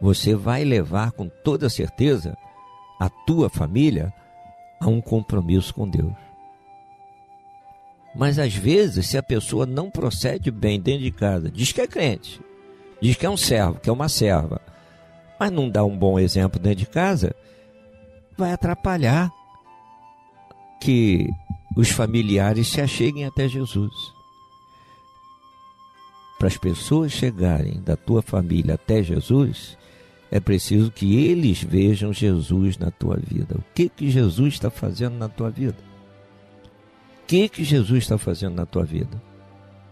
você 0.00 0.34
vai 0.34 0.64
levar 0.64 1.12
com 1.12 1.28
toda 1.28 1.70
certeza 1.70 2.36
a 2.98 3.08
tua 3.08 3.48
família 3.48 4.12
a 4.80 4.88
um 4.88 5.00
compromisso 5.00 5.72
com 5.72 5.88
Deus. 5.88 6.12
Mas 8.16 8.36
às 8.36 8.52
vezes, 8.52 9.06
se 9.06 9.16
a 9.16 9.22
pessoa 9.22 9.64
não 9.64 9.92
procede 9.92 10.50
bem 10.50 10.80
dentro 10.80 11.04
de 11.04 11.12
casa, 11.12 11.48
diz 11.48 11.70
que 11.70 11.80
é 11.80 11.86
crente, 11.86 12.40
diz 13.04 13.18
que 13.18 13.26
é 13.26 13.30
um 13.30 13.36
servo, 13.36 13.78
que 13.78 13.90
é 13.90 13.92
uma 13.92 14.08
serva, 14.08 14.62
mas 15.38 15.50
não 15.50 15.68
dá 15.68 15.84
um 15.84 15.94
bom 15.94 16.18
exemplo 16.18 16.58
dentro 16.58 16.78
de 16.78 16.86
casa, 16.86 17.36
vai 18.34 18.50
atrapalhar 18.50 19.30
que 20.80 21.28
os 21.76 21.90
familiares 21.90 22.66
se 22.66 22.80
acheguem 22.80 23.26
até 23.26 23.46
Jesus. 23.46 23.92
Para 26.38 26.48
as 26.48 26.56
pessoas 26.56 27.12
chegarem 27.12 27.82
da 27.82 27.94
tua 27.94 28.22
família 28.22 28.76
até 28.76 29.02
Jesus, 29.02 29.76
é 30.30 30.40
preciso 30.40 30.90
que 30.90 31.26
eles 31.26 31.62
vejam 31.62 32.10
Jesus 32.10 32.78
na 32.78 32.90
tua 32.90 33.18
vida. 33.18 33.54
O 33.58 33.64
que 33.74 33.90
que 33.90 34.10
Jesus 34.10 34.54
está 34.54 34.70
fazendo 34.70 35.18
na 35.18 35.28
tua 35.28 35.50
vida? 35.50 35.76
O 37.22 37.26
que 37.26 37.50
que 37.50 37.64
Jesus 37.64 38.04
está 38.04 38.16
fazendo 38.16 38.54
na 38.54 38.64
tua 38.64 38.82
vida? 38.82 39.22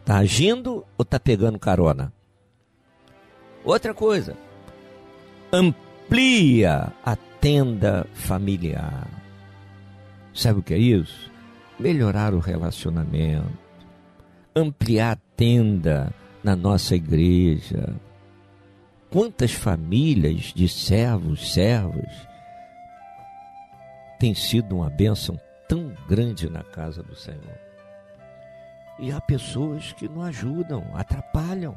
Está 0.00 0.16
agindo 0.16 0.76
ou 0.96 1.02
está 1.02 1.20
pegando 1.20 1.58
carona? 1.58 2.10
Outra 3.64 3.94
coisa, 3.94 4.36
amplia 5.52 6.92
a 7.04 7.16
tenda 7.40 8.06
familiar. 8.12 9.06
Sabe 10.34 10.60
o 10.60 10.62
que 10.62 10.74
é 10.74 10.78
isso? 10.78 11.30
Melhorar 11.78 12.34
o 12.34 12.38
relacionamento, 12.38 13.46
ampliar 14.54 15.12
a 15.12 15.20
tenda 15.36 16.12
na 16.42 16.56
nossa 16.56 16.96
igreja. 16.96 17.94
Quantas 19.10 19.52
famílias 19.52 20.52
de 20.54 20.68
servos, 20.68 21.52
servos, 21.52 22.10
têm 24.18 24.34
sido 24.34 24.76
uma 24.76 24.88
bênção 24.88 25.38
tão 25.68 25.92
grande 26.08 26.48
na 26.48 26.62
casa 26.62 27.02
do 27.02 27.14
Senhor. 27.14 27.58
E 28.98 29.10
há 29.10 29.20
pessoas 29.20 29.92
que 29.92 30.08
não 30.08 30.22
ajudam, 30.22 30.84
atrapalham. 30.94 31.76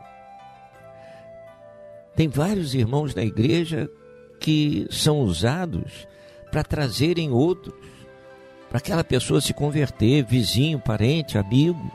Tem 2.16 2.30
vários 2.30 2.74
irmãos 2.74 3.14
na 3.14 3.24
igreja 3.24 3.90
que 4.40 4.88
são 4.90 5.20
usados 5.20 6.08
para 6.50 6.64
trazerem 6.64 7.32
outros, 7.32 7.74
para 8.70 8.78
aquela 8.78 9.04
pessoa 9.04 9.42
se 9.42 9.54
converter, 9.54 10.24
vizinho, 10.24 10.80
parente, 10.80 11.38
amigo, 11.38 11.92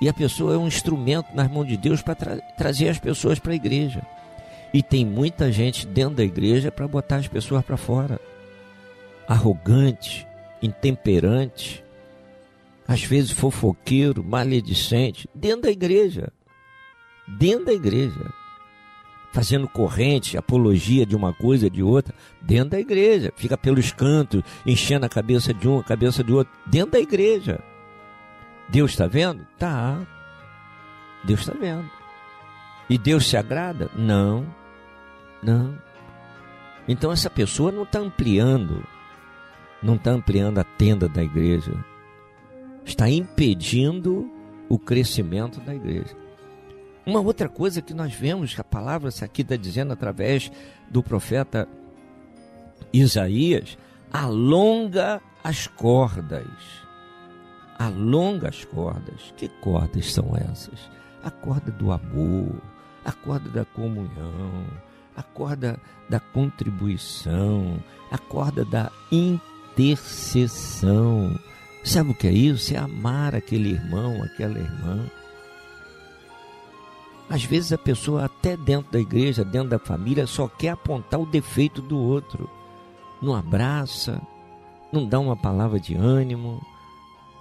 e 0.00 0.08
a 0.08 0.14
pessoa 0.14 0.54
é 0.54 0.56
um 0.56 0.66
instrumento 0.66 1.34
nas 1.34 1.50
mãos 1.50 1.66
de 1.66 1.76
Deus 1.76 2.00
para 2.00 2.14
tra 2.14 2.36
trazer 2.56 2.88
as 2.88 2.98
pessoas 2.98 3.38
para 3.38 3.52
a 3.52 3.56
igreja. 3.56 4.02
E 4.72 4.82
tem 4.82 5.04
muita 5.04 5.50
gente 5.50 5.86
dentro 5.86 6.16
da 6.16 6.24
igreja 6.24 6.70
para 6.70 6.88
botar 6.88 7.16
as 7.16 7.28
pessoas 7.28 7.64
para 7.64 7.76
fora. 7.76 8.20
Arrogante, 9.26 10.26
intemperante, 10.62 11.84
às 12.86 13.02
vezes 13.02 13.32
fofoqueiro, 13.32 14.24
maledicente, 14.24 15.28
dentro 15.34 15.62
da 15.62 15.70
igreja. 15.70 16.32
Dentro 17.26 17.66
da 17.66 17.72
igreja 17.74 18.32
fazendo 19.38 19.68
corrente, 19.68 20.36
apologia 20.36 21.06
de 21.06 21.14
uma 21.14 21.32
coisa, 21.32 21.70
de 21.70 21.80
outra, 21.80 22.12
dentro 22.42 22.70
da 22.70 22.80
igreja. 22.80 23.32
Fica 23.36 23.56
pelos 23.56 23.92
cantos, 23.92 24.42
enchendo 24.66 25.06
a 25.06 25.08
cabeça 25.08 25.54
de 25.54 25.68
um, 25.68 25.78
a 25.78 25.84
cabeça 25.84 26.24
do 26.24 26.38
outro, 26.38 26.52
dentro 26.66 26.90
da 26.90 26.98
igreja. 26.98 27.60
Deus 28.68 28.90
está 28.90 29.06
vendo? 29.06 29.46
Tá. 29.56 30.04
Deus 31.22 31.38
está 31.38 31.52
vendo. 31.52 31.88
E 32.90 32.98
Deus 32.98 33.28
se 33.28 33.36
agrada? 33.36 33.88
Não. 33.94 34.44
Não. 35.40 35.78
Então 36.88 37.12
essa 37.12 37.30
pessoa 37.30 37.70
não 37.70 37.84
está 37.84 38.00
ampliando, 38.00 38.84
não 39.80 39.94
está 39.94 40.10
ampliando 40.10 40.58
a 40.58 40.64
tenda 40.64 41.08
da 41.08 41.22
igreja. 41.22 41.72
Está 42.84 43.08
impedindo 43.08 44.28
o 44.68 44.80
crescimento 44.80 45.60
da 45.60 45.76
igreja. 45.76 46.27
Uma 47.08 47.20
outra 47.20 47.48
coisa 47.48 47.80
que 47.80 47.94
nós 47.94 48.12
vemos 48.12 48.52
que 48.52 48.60
a 48.60 48.64
palavra 48.64 49.08
aqui 49.22 49.40
está 49.40 49.56
dizendo 49.56 49.94
através 49.94 50.52
do 50.90 51.02
profeta 51.02 51.66
Isaías, 52.92 53.78
alonga 54.12 55.18
as 55.42 55.66
cordas. 55.66 56.46
Alonga 57.78 58.50
as 58.50 58.62
cordas. 58.66 59.32
Que 59.38 59.48
cordas 59.48 60.12
são 60.12 60.36
essas? 60.36 60.78
A 61.24 61.30
corda 61.30 61.72
do 61.72 61.92
amor, 61.92 62.60
a 63.06 63.12
corda 63.12 63.48
da 63.48 63.64
comunhão, 63.64 64.66
a 65.16 65.22
corda 65.22 65.80
da 66.10 66.20
contribuição, 66.20 67.82
a 68.10 68.18
corda 68.18 68.66
da 68.66 68.92
intercessão. 69.10 71.40
Sabe 71.82 72.10
o 72.10 72.14
que 72.14 72.26
é 72.26 72.32
isso? 72.32 72.74
É 72.74 72.76
amar 72.76 73.34
aquele 73.34 73.70
irmão, 73.70 74.22
aquela 74.22 74.58
irmã. 74.58 75.10
Às 77.30 77.44
vezes 77.44 77.72
a 77.72 77.78
pessoa, 77.78 78.24
até 78.24 78.56
dentro 78.56 78.90
da 78.90 78.98
igreja, 78.98 79.44
dentro 79.44 79.68
da 79.68 79.78
família, 79.78 80.26
só 80.26 80.48
quer 80.48 80.70
apontar 80.70 81.20
o 81.20 81.26
defeito 81.26 81.82
do 81.82 81.98
outro. 81.98 82.48
Não 83.20 83.34
abraça, 83.34 84.20
não 84.90 85.06
dá 85.06 85.20
uma 85.20 85.36
palavra 85.36 85.78
de 85.78 85.94
ânimo, 85.94 86.64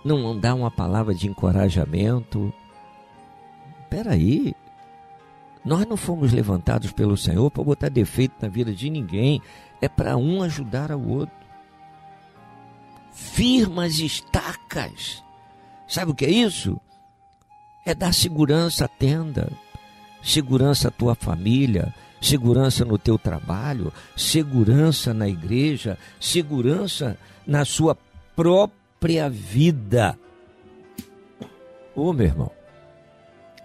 não 0.03 0.37
dá 0.37 0.53
uma 0.53 0.69
palavra 0.69 1.15
de 1.15 1.29
encorajamento. 1.29 2.53
Peraí, 3.89 4.53
nós 5.63 5.85
não 5.85 5.95
fomos 5.95 6.33
levantados 6.33 6.91
pelo 6.91 7.15
Senhor 7.15 7.49
para 7.49 7.63
botar 7.63 7.89
defeito 7.89 8.33
na 8.41 8.49
vida 8.49 8.73
de 8.73 8.89
ninguém, 8.89 9.41
é 9.81 9.87
para 9.87 10.17
um 10.17 10.41
ajudar 10.41 10.91
ao 10.91 11.01
outro. 11.01 11.35
Firmas 13.11 13.99
estacas. 13.99 15.23
Sabe 15.87 16.11
o 16.11 16.15
que 16.15 16.25
é 16.25 16.29
isso? 16.29 16.77
É 17.85 17.95
dar 17.95 18.13
segurança 18.13 18.83
à 18.83 18.87
tenda 18.89 19.49
segurança 20.27 20.89
à 20.89 20.91
tua 20.91 21.15
família, 21.15 21.93
segurança 22.21 22.83
no 22.83 22.97
teu 22.97 23.17
trabalho, 23.17 23.93
segurança 24.15 25.13
na 25.13 25.27
igreja, 25.27 25.97
segurança 26.19 27.17
na 27.45 27.63
sua 27.63 27.97
própria 28.35 29.29
vida. 29.29 30.19
Ô 31.95 32.11
meu 32.11 32.25
irmão, 32.25 32.51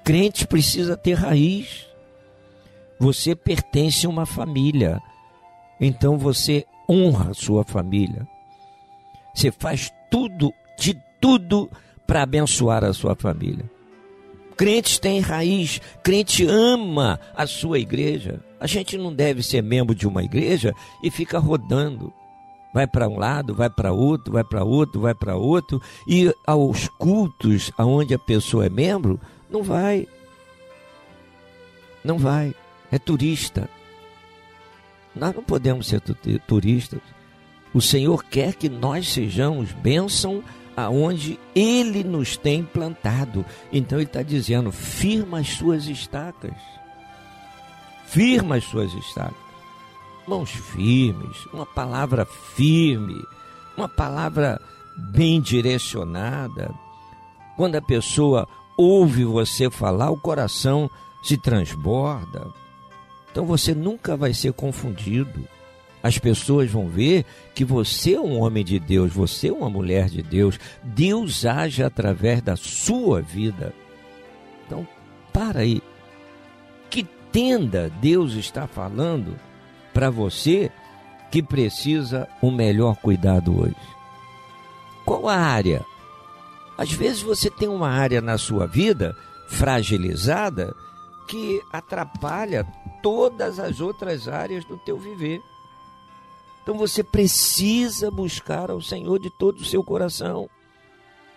crente 0.04 0.46
precisa 0.46 0.96
ter 0.96 1.14
raiz. 1.14 1.84
Você 3.00 3.34
pertence 3.34 4.06
a 4.06 4.08
uma 4.08 4.24
família, 4.24 5.00
então 5.80 6.16
você 6.16 6.64
honra 6.88 7.32
a 7.32 7.34
sua 7.34 7.64
família. 7.64 8.24
Você 9.34 9.50
faz 9.50 9.92
tudo, 10.08 10.52
de 10.78 10.96
tudo, 11.20 11.68
para 12.06 12.22
abençoar 12.22 12.84
a 12.84 12.92
sua 12.92 13.16
família. 13.16 13.68
Crentes 14.56 14.98
têm 14.98 15.20
raiz, 15.20 15.80
crente 16.02 16.46
ama 16.46 17.18
a 17.34 17.46
sua 17.46 17.78
igreja. 17.78 18.40
A 18.60 18.66
gente 18.66 18.96
não 18.96 19.12
deve 19.12 19.42
ser 19.42 19.62
membro 19.62 19.94
de 19.94 20.06
uma 20.06 20.22
igreja 20.22 20.74
e 21.02 21.10
fica 21.10 21.38
rodando. 21.38 22.12
Vai 22.72 22.86
para 22.86 23.08
um 23.08 23.18
lado, 23.18 23.54
vai 23.54 23.68
para 23.68 23.92
outro, 23.92 24.32
vai 24.32 24.44
para 24.44 24.64
outro, 24.64 25.00
vai 25.00 25.14
para 25.14 25.36
outro, 25.36 25.80
e 26.08 26.32
aos 26.46 26.88
cultos 26.88 27.70
aonde 27.76 28.14
a 28.14 28.18
pessoa 28.18 28.66
é 28.66 28.70
membro, 28.70 29.20
não 29.50 29.62
vai. 29.62 30.08
Não 32.02 32.18
vai. 32.18 32.54
É 32.90 32.98
turista. 32.98 33.68
Nós 35.14 35.34
não 35.34 35.42
podemos 35.42 35.86
ser 35.86 36.00
turistas. 36.46 37.00
O 37.74 37.80
Senhor 37.80 38.24
quer 38.24 38.54
que 38.54 38.68
nós 38.68 39.08
sejamos 39.08 39.72
bênção 39.72 40.42
aonde 40.76 41.38
ele 41.54 42.02
nos 42.02 42.36
tem 42.36 42.64
plantado. 42.64 43.44
Então 43.72 43.98
ele 43.98 44.06
está 44.06 44.22
dizendo: 44.22 44.72
firma 44.72 45.40
as 45.40 45.48
suas 45.48 45.86
estacas. 45.86 46.54
Firma 48.06 48.56
as 48.56 48.64
suas 48.64 48.92
estacas. 48.92 49.42
Mãos 50.26 50.50
firmes, 50.50 51.46
uma 51.52 51.66
palavra 51.66 52.24
firme, 52.24 53.20
uma 53.76 53.88
palavra 53.88 54.60
bem 54.96 55.40
direcionada. 55.40 56.72
Quando 57.56 57.76
a 57.76 57.82
pessoa 57.82 58.46
ouve 58.76 59.24
você 59.24 59.70
falar, 59.70 60.10
o 60.10 60.20
coração 60.20 60.88
se 61.22 61.36
transborda. 61.36 62.46
Então 63.30 63.46
você 63.46 63.74
nunca 63.74 64.16
vai 64.16 64.34
ser 64.34 64.52
confundido. 64.52 65.48
As 66.02 66.18
pessoas 66.18 66.70
vão 66.70 66.88
ver 66.88 67.24
que 67.54 67.64
você 67.64 68.14
é 68.14 68.20
um 68.20 68.40
homem 68.40 68.64
de 68.64 68.78
Deus, 68.78 69.12
você 69.12 69.48
é 69.48 69.52
uma 69.52 69.70
mulher 69.70 70.08
de 70.08 70.22
Deus. 70.22 70.58
Deus 70.82 71.46
age 71.46 71.82
através 71.82 72.42
da 72.42 72.56
sua 72.56 73.22
vida. 73.22 73.72
Então, 74.66 74.86
para 75.32 75.60
aí. 75.60 75.80
Que 76.90 77.04
tenda 77.30 77.88
Deus 78.00 78.34
está 78.34 78.66
falando 78.66 79.38
para 79.94 80.10
você 80.10 80.70
que 81.30 81.42
precisa 81.42 82.28
um 82.42 82.50
melhor 82.50 82.96
cuidado 82.96 83.60
hoje? 83.60 83.76
Qual 85.04 85.28
a 85.28 85.36
área? 85.36 85.84
Às 86.76 86.92
vezes 86.92 87.22
você 87.22 87.48
tem 87.48 87.68
uma 87.68 87.88
área 87.88 88.20
na 88.20 88.36
sua 88.36 88.66
vida 88.66 89.16
fragilizada 89.48 90.74
que 91.28 91.60
atrapalha 91.72 92.66
todas 93.02 93.58
as 93.58 93.80
outras 93.80 94.26
áreas 94.28 94.64
do 94.64 94.76
teu 94.78 94.98
viver. 94.98 95.40
Então 96.62 96.76
você 96.76 97.02
precisa 97.02 98.10
buscar 98.10 98.70
ao 98.70 98.80
Senhor 98.80 99.18
de 99.18 99.30
todo 99.38 99.58
o 99.58 99.64
seu 99.64 99.82
coração. 99.82 100.48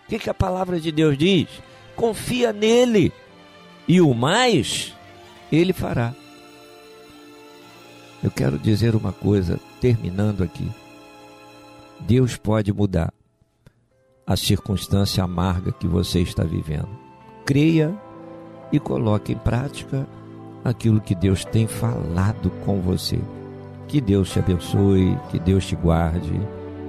O 0.05 0.09
que, 0.09 0.19
que 0.19 0.29
a 0.29 0.33
palavra 0.33 0.79
de 0.79 0.91
Deus 0.91 1.17
diz? 1.17 1.47
Confia 1.95 2.53
nele 2.53 3.11
e 3.87 3.99
o 4.01 4.13
mais 4.13 4.93
ele 5.51 5.73
fará. 5.73 6.13
Eu 8.23 8.31
quero 8.31 8.57
dizer 8.57 8.95
uma 8.95 9.13
coisa, 9.13 9.59
terminando 9.79 10.43
aqui. 10.43 10.69
Deus 11.99 12.35
pode 12.35 12.71
mudar 12.73 13.13
a 14.27 14.35
circunstância 14.35 15.23
amarga 15.23 15.71
que 15.71 15.87
você 15.87 16.19
está 16.19 16.43
vivendo. 16.43 16.89
Creia 17.45 17.95
e 18.71 18.79
coloque 18.79 19.33
em 19.33 19.37
prática 19.37 20.07
aquilo 20.63 20.99
que 20.99 21.13
Deus 21.13 21.45
tem 21.45 21.67
falado 21.67 22.49
com 22.65 22.81
você. 22.81 23.19
Que 23.87 24.01
Deus 24.01 24.31
te 24.31 24.39
abençoe, 24.39 25.17
que 25.29 25.39
Deus 25.39 25.65
te 25.65 25.75
guarde, 25.75 26.41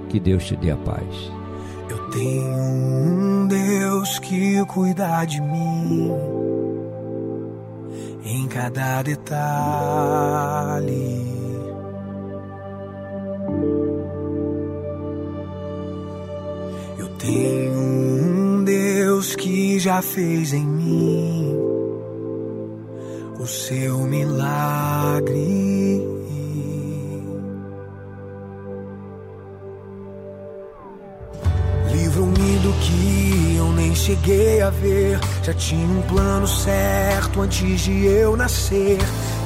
que 0.09 0.19
Deus 0.19 0.45
te 0.45 0.55
dê 0.55 0.71
a 0.71 0.77
paz. 0.77 1.31
Eu 1.89 2.09
tenho 2.09 2.47
um 2.47 3.47
Deus 3.47 4.19
que 4.19 4.65
cuida 4.65 5.23
de 5.25 5.39
mim 5.41 6.11
em 8.23 8.47
cada 8.47 9.01
detalhe. 9.03 9.27
Eu 16.97 17.07
tenho 17.17 17.73
um 17.73 18.63
Deus 18.63 19.35
que 19.35 19.79
já 19.79 20.01
fez 20.01 20.53
em 20.53 20.65
mim 20.65 21.55
o 23.39 23.45
seu 23.45 23.99
milagre. 23.99 25.37
Cheguei 34.07 34.61
a 34.61 34.69
ver. 34.69 35.19
Já 35.43 35.53
tinha 35.53 35.85
um 35.85 36.01
plano 36.03 36.47
certo 36.47 37.41
antes 37.41 37.81
de 37.81 38.05
eu 38.05 38.37
nascer. 38.37 38.99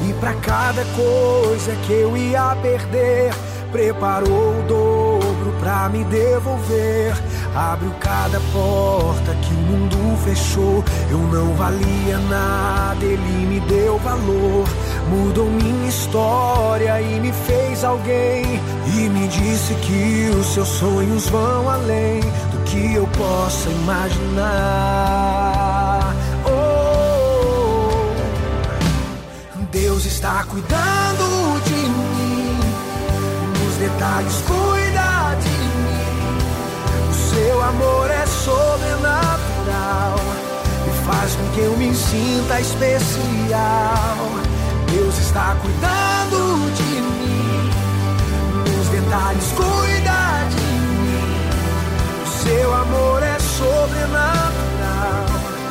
E 0.07 0.13
para 0.19 0.33
cada 0.35 0.85
coisa 0.95 1.75
que 1.87 1.93
eu 1.93 2.15
ia 2.15 2.55
perder, 2.61 3.33
preparou 3.71 4.59
o 4.59 4.63
dobro 4.67 5.51
pra 5.59 5.89
me 5.89 6.03
devolver. 6.03 7.13
Abriu 7.55 7.91
cada 7.99 8.39
porta 8.53 9.33
que 9.41 9.51
o 9.51 9.57
mundo 9.57 10.17
fechou. 10.23 10.83
Eu 11.09 11.17
não 11.17 11.55
valia 11.55 12.19
nada, 12.29 13.03
ele 13.03 13.47
me 13.47 13.59
deu 13.61 13.97
valor. 13.97 14.67
Mudou 15.09 15.49
minha 15.49 15.89
história 15.89 17.01
e 17.01 17.19
me 17.19 17.33
fez 17.33 17.83
alguém. 17.83 18.61
E 18.95 19.09
me 19.09 19.27
disse 19.27 19.73
que 19.75 20.29
os 20.39 20.53
seus 20.53 20.67
sonhos 20.67 21.27
vão 21.29 21.67
além 21.67 22.21
que 22.71 22.93
eu 22.95 23.05
possa 23.07 23.69
imaginar. 23.69 24.39
Oh, 26.45 28.13
Deus 29.71 30.05
está 30.05 30.45
cuidando 30.45 31.61
de 31.65 31.75
mim. 31.75 32.57
Nos 33.59 33.75
detalhes, 33.75 34.41
cuida 34.47 35.35
de 35.43 35.49
mim. 35.83 36.37
O 37.09 37.13
seu 37.29 37.61
amor 37.61 38.09
é 38.09 38.25
sobrenatural 38.25 40.15
e 40.87 40.91
faz 41.05 41.35
com 41.35 41.45
que 41.53 41.59
eu 41.59 41.75
me 41.75 41.93
sinta 41.93 42.61
especial. 42.61 44.17
Deus 44.89 45.17
está 45.17 45.57
cuidando 45.61 46.71
de 46.73 47.01
mim. 47.01 47.69
Nos 48.77 48.87
detalhes, 48.87 49.51
cuida 49.57 50.20
seu 52.41 52.73
amor 52.73 53.21
é 53.21 53.37
sobrenatural 53.39 55.25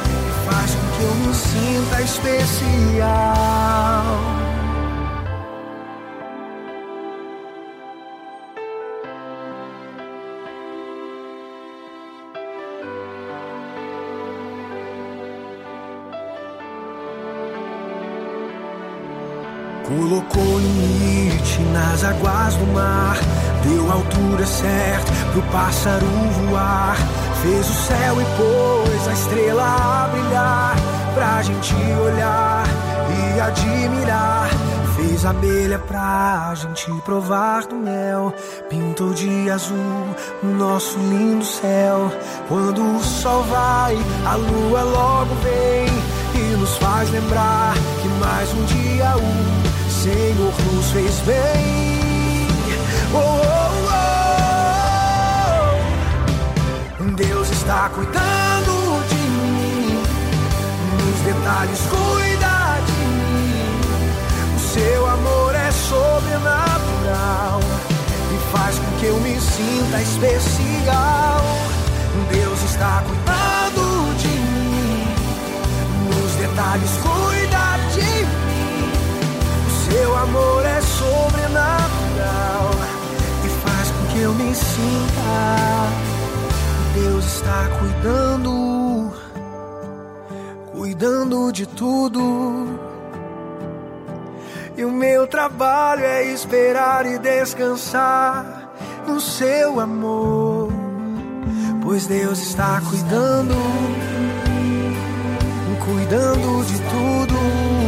e 0.06 0.48
faz 0.48 0.74
com 0.74 0.86
que 0.96 1.02
eu 1.02 1.14
me 1.16 1.34
sinta 1.34 2.02
especial. 2.02 3.60
Colocou 19.90 20.60
limite 20.60 21.58
nas 21.72 22.04
águas 22.04 22.54
do 22.54 22.66
mar, 22.68 23.18
deu 23.64 23.90
a 23.90 23.94
altura 23.94 24.46
certa 24.46 25.12
pro 25.32 25.42
pássaro 25.50 26.06
voar. 26.06 26.96
Fez 27.42 27.68
o 27.68 27.72
céu 27.72 28.20
e 28.20 28.24
pôs 28.36 29.08
a 29.08 29.12
estrela 29.12 29.64
a 29.64 30.08
brilhar, 30.12 30.76
pra 31.12 31.42
gente 31.42 31.74
olhar 31.74 32.64
e 33.18 33.40
admirar. 33.40 34.48
Fez 34.94 35.26
abelha 35.26 35.78
pra 35.80 36.54
gente 36.54 36.92
provar 37.02 37.66
do 37.66 37.74
mel, 37.74 38.32
pintou 38.68 39.12
de 39.12 39.50
azul 39.50 40.14
o 40.40 40.46
nosso 40.46 40.98
lindo 40.98 41.44
céu. 41.44 42.12
Quando 42.46 42.80
o 42.80 43.02
sol 43.02 43.42
vai, 43.42 43.98
a 44.24 44.36
lua 44.36 44.82
logo 44.84 45.34
vem 45.42 45.88
e 46.40 46.56
nos 46.56 46.76
faz 46.76 47.10
lembrar 47.10 47.74
que 48.00 48.08
mais 48.20 48.52
um 48.52 48.64
dia 48.66 49.16
o 49.16 49.59
Senhor 50.02 50.54
nos 50.72 50.90
fez 50.92 51.20
bem. 51.26 52.48
Oh, 53.12 53.18
oh, 53.18 53.90
oh. 56.98 57.04
Deus 57.16 57.50
está 57.50 57.90
cuidando 57.90 59.04
de 59.10 59.16
mim, 59.16 60.02
nos 60.96 61.20
detalhes 61.20 61.80
cuida 61.90 62.80
de 62.86 62.92
mim. 62.92 63.76
O 64.56 64.60
seu 64.72 65.06
amor 65.06 65.54
é 65.54 65.70
sobrenatural 65.70 67.60
e 68.32 68.38
faz 68.56 68.78
com 68.78 68.90
que 69.00 69.04
eu 69.04 69.20
me 69.20 69.38
sinta 69.38 70.00
especial. 70.00 71.44
Deus 72.32 72.62
está 72.62 73.04
cuidando 73.06 74.16
de 74.16 74.28
mim, 74.28 75.04
nos 76.08 76.32
detalhes 76.36 76.90
cuida. 77.02 77.39
Seu 79.90 80.16
amor 80.16 80.64
é 80.64 80.80
sobrenatural 80.80 82.70
e 83.44 83.48
faz 83.48 83.90
com 83.90 84.06
que 84.12 84.20
eu 84.20 84.32
me 84.34 84.54
sinta. 84.54 86.10
Deus 86.94 87.24
está 87.24 87.68
cuidando, 87.80 89.12
cuidando 90.72 91.52
de 91.52 91.66
tudo. 91.66 92.78
E 94.76 94.84
o 94.84 94.92
meu 94.92 95.26
trabalho 95.26 96.04
é 96.04 96.24
esperar 96.24 97.04
e 97.04 97.18
descansar 97.18 98.70
no 99.08 99.20
seu 99.20 99.80
amor, 99.80 100.72
pois 101.82 102.06
Deus 102.06 102.38
está 102.38 102.80
cuidando, 102.88 103.54
cuidando 105.84 106.64
de 106.64 106.78
tudo. 106.78 107.79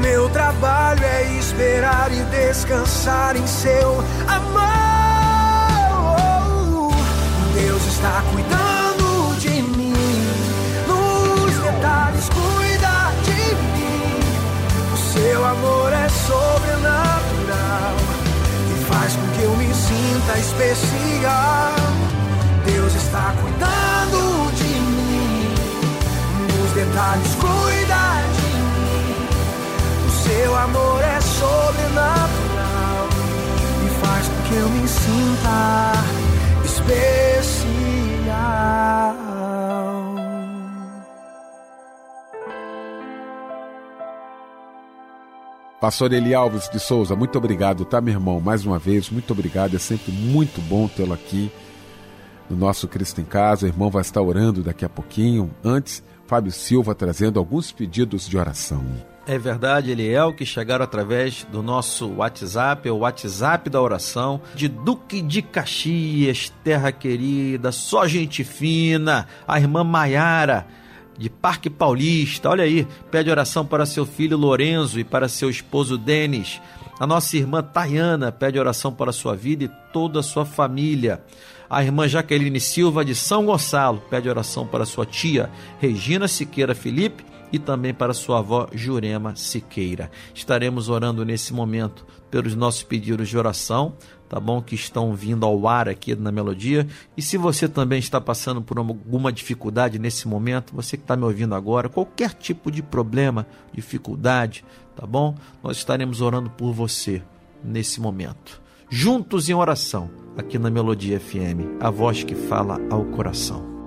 Meu 0.00 0.30
trabalho 0.30 1.04
é 1.04 1.38
esperar 1.38 2.10
e 2.10 2.22
descansar 2.24 3.36
em 3.36 3.46
seu 3.46 4.02
amor. 4.26 4.60
Deus 7.54 7.86
está 7.86 8.22
cuidando 8.32 9.38
de 9.38 9.62
mim, 9.62 9.92
nos 10.88 11.54
detalhes 11.54 12.28
cuida 12.30 13.12
de 13.24 13.54
mim. 13.74 14.20
O 14.92 14.96
seu 15.12 15.44
amor 15.44 15.92
é 15.92 16.08
sobrenatural 16.08 17.96
e 18.70 18.84
faz 18.84 19.16
com 19.16 19.26
que 19.36 19.42
eu 19.42 19.54
me 19.56 19.74
sinta 19.74 20.38
especial. 20.38 21.74
Deus 22.64 22.94
está 22.94 23.34
cuidando 23.40 24.50
de 24.56 24.80
mim, 24.80 25.54
nos 26.56 26.72
detalhes 26.72 27.34
cuida 27.34 27.59
seu 30.40 30.56
amor 30.56 31.02
é 31.02 31.20
sobrenatural 31.20 33.08
e 33.84 33.88
faz 34.00 34.26
com 34.28 34.42
que 34.48 34.54
eu 34.54 34.68
me 34.70 34.88
sinta 34.88 35.92
especial. 36.64 37.70
Pastor 45.78 46.12
Eli 46.12 46.34
Alves 46.34 46.68
de 46.70 46.80
Souza, 46.80 47.14
muito 47.16 47.36
obrigado, 47.36 47.84
tá, 47.84 48.00
meu 48.00 48.14
irmão? 48.14 48.40
Mais 48.40 48.64
uma 48.64 48.78
vez, 48.78 49.10
muito 49.10 49.32
obrigado. 49.32 49.76
É 49.76 49.78
sempre 49.78 50.10
muito 50.12 50.60
bom 50.62 50.88
tê-lo 50.88 51.12
aqui. 51.12 51.50
no 52.48 52.56
nosso 52.56 52.88
Cristo 52.88 53.20
em 53.20 53.24
Casa. 53.24 53.66
O 53.66 53.68
irmão 53.68 53.90
vai 53.90 54.02
estar 54.02 54.20
orando 54.22 54.62
daqui 54.62 54.84
a 54.84 54.88
pouquinho. 54.88 55.50
Antes, 55.62 56.02
Fábio 56.26 56.50
Silva 56.50 56.94
trazendo 56.94 57.38
alguns 57.38 57.72
pedidos 57.72 58.28
de 58.28 58.36
oração. 58.36 58.84
É 59.26 59.38
verdade, 59.38 59.90
Eliel, 59.90 60.32
que 60.32 60.46
chegaram 60.46 60.84
através 60.84 61.44
do 61.44 61.62
nosso 61.62 62.08
WhatsApp, 62.16 62.88
é 62.88 62.92
o 62.92 62.98
WhatsApp 62.98 63.68
da 63.68 63.80
oração, 63.80 64.40
de 64.54 64.66
Duque 64.66 65.20
de 65.20 65.42
Caxias, 65.42 66.50
terra 66.64 66.90
querida, 66.90 67.70
só 67.70 68.08
gente 68.08 68.42
fina, 68.42 69.28
a 69.46 69.60
irmã 69.60 69.84
Maiara, 69.84 70.66
de 71.18 71.28
Parque 71.28 71.68
Paulista, 71.68 72.48
olha 72.48 72.64
aí, 72.64 72.88
pede 73.10 73.30
oração 73.30 73.64
para 73.64 73.84
seu 73.84 74.06
filho 74.06 74.38
Lorenzo 74.38 74.98
e 74.98 75.04
para 75.04 75.28
seu 75.28 75.50
esposo 75.50 75.98
Denis. 75.98 76.60
A 76.98 77.06
nossa 77.06 77.36
irmã 77.36 77.62
Tayana 77.62 78.32
pede 78.32 78.58
oração 78.58 78.90
para 78.92 79.12
sua 79.12 79.36
vida 79.36 79.64
e 79.64 79.70
toda 79.92 80.20
a 80.20 80.22
sua 80.22 80.46
família. 80.46 81.22
A 81.68 81.84
irmã 81.84 82.08
Jaqueline 82.08 82.58
Silva 82.58 83.04
de 83.04 83.14
São 83.14 83.44
Gonçalo 83.44 84.02
pede 84.10 84.28
oração 84.28 84.66
para 84.66 84.86
sua 84.86 85.04
tia 85.04 85.50
Regina 85.78 86.26
Siqueira 86.26 86.74
Felipe 86.74 87.29
e 87.52 87.58
também 87.58 87.92
para 87.92 88.14
sua 88.14 88.38
avó 88.38 88.68
Jurema 88.72 89.34
Siqueira. 89.36 90.10
Estaremos 90.34 90.88
orando 90.88 91.24
nesse 91.24 91.52
momento 91.52 92.06
pelos 92.30 92.54
nossos 92.54 92.82
pedidos 92.82 93.28
de 93.28 93.36
oração, 93.36 93.94
tá 94.28 94.38
bom? 94.38 94.62
Que 94.62 94.74
estão 94.74 95.14
vindo 95.14 95.44
ao 95.44 95.66
ar 95.66 95.88
aqui 95.88 96.14
na 96.14 96.30
melodia. 96.30 96.86
E 97.16 97.22
se 97.22 97.36
você 97.36 97.68
também 97.68 97.98
está 97.98 98.20
passando 98.20 98.62
por 98.62 98.78
alguma 98.78 99.32
dificuldade 99.32 99.98
nesse 99.98 100.28
momento, 100.28 100.74
você 100.74 100.96
que 100.96 101.02
está 101.02 101.16
me 101.16 101.24
ouvindo 101.24 101.54
agora, 101.54 101.88
qualquer 101.88 102.34
tipo 102.34 102.70
de 102.70 102.82
problema, 102.82 103.46
dificuldade, 103.72 104.64
tá 104.94 105.06
bom? 105.06 105.34
Nós 105.62 105.78
estaremos 105.78 106.20
orando 106.20 106.50
por 106.50 106.72
você 106.72 107.22
nesse 107.64 108.00
momento. 108.00 108.62
Juntos 108.88 109.48
em 109.48 109.54
oração, 109.54 110.10
aqui 110.36 110.58
na 110.58 110.70
Melodia 110.70 111.18
FM, 111.20 111.78
a 111.80 111.90
voz 111.90 112.24
que 112.24 112.34
fala 112.34 112.80
ao 112.90 113.04
coração. 113.04 113.79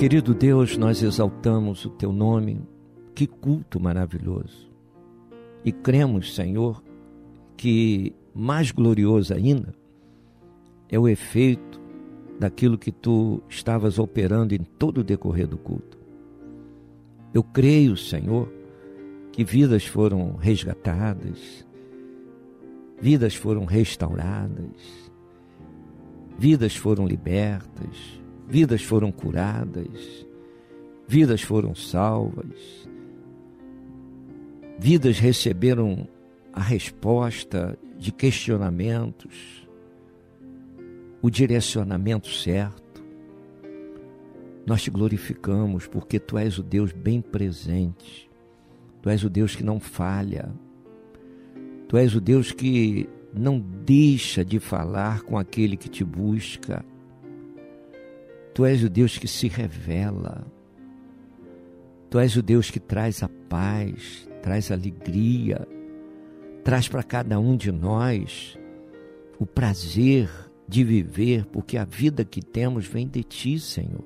Querido 0.00 0.32
Deus, 0.32 0.78
nós 0.78 1.02
exaltamos 1.02 1.84
o 1.84 1.90
teu 1.90 2.10
nome, 2.10 2.66
que 3.14 3.26
culto 3.26 3.78
maravilhoso. 3.78 4.72
E 5.62 5.70
cremos, 5.70 6.34
Senhor, 6.34 6.82
que 7.54 8.14
mais 8.34 8.70
glorioso 8.70 9.34
ainda 9.34 9.74
é 10.88 10.98
o 10.98 11.06
efeito 11.06 11.78
daquilo 12.38 12.78
que 12.78 12.90
tu 12.90 13.42
estavas 13.46 13.98
operando 13.98 14.54
em 14.54 14.60
todo 14.60 15.02
o 15.02 15.04
decorrer 15.04 15.46
do 15.46 15.58
culto. 15.58 15.98
Eu 17.34 17.42
creio, 17.42 17.94
Senhor, 17.94 18.50
que 19.30 19.44
vidas 19.44 19.84
foram 19.84 20.34
resgatadas, 20.36 21.62
vidas 22.98 23.34
foram 23.34 23.66
restauradas, 23.66 25.12
vidas 26.38 26.74
foram 26.74 27.06
libertas, 27.06 28.19
vidas 28.50 28.82
foram 28.82 29.12
curadas, 29.12 30.26
vidas 31.06 31.40
foram 31.40 31.72
salvas, 31.72 32.88
vidas 34.76 35.20
receberam 35.20 36.08
a 36.52 36.60
resposta 36.60 37.78
de 37.96 38.10
questionamentos, 38.10 39.68
o 41.22 41.30
direcionamento 41.30 42.28
certo. 42.28 43.04
Nós 44.66 44.82
te 44.82 44.90
glorificamos 44.90 45.86
porque 45.86 46.18
tu 46.18 46.36
és 46.36 46.58
o 46.58 46.62
Deus 46.62 46.92
bem 46.92 47.20
presente, 47.20 48.28
tu 49.00 49.08
és 49.08 49.22
o 49.22 49.30
Deus 49.30 49.54
que 49.54 49.62
não 49.62 49.78
falha, 49.78 50.52
tu 51.86 51.96
és 51.96 52.16
o 52.16 52.20
Deus 52.20 52.50
que 52.50 53.08
não 53.32 53.60
deixa 53.60 54.44
de 54.44 54.58
falar 54.58 55.22
com 55.22 55.38
aquele 55.38 55.76
que 55.76 55.88
te 55.88 56.02
busca. 56.02 56.84
Tu 58.60 58.66
és 58.66 58.82
o 58.82 58.90
Deus 58.90 59.16
que 59.16 59.26
se 59.26 59.48
revela. 59.48 60.46
Tu 62.10 62.18
és 62.18 62.36
o 62.36 62.42
Deus 62.42 62.70
que 62.70 62.78
traz 62.78 63.22
a 63.22 63.28
paz, 63.48 64.28
traz 64.42 64.70
alegria, 64.70 65.66
traz 66.62 66.86
para 66.86 67.02
cada 67.02 67.40
um 67.40 67.56
de 67.56 67.72
nós 67.72 68.58
o 69.38 69.46
prazer 69.46 70.28
de 70.68 70.84
viver, 70.84 71.46
porque 71.46 71.78
a 71.78 71.86
vida 71.86 72.22
que 72.22 72.42
temos 72.42 72.86
vem 72.86 73.08
de 73.08 73.22
Ti, 73.22 73.58
Senhor. 73.58 74.04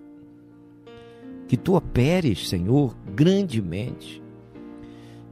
Que 1.49 1.57
Tu 1.57 1.75
operes, 1.75 2.49
Senhor, 2.49 2.97
grandemente. 3.13 4.23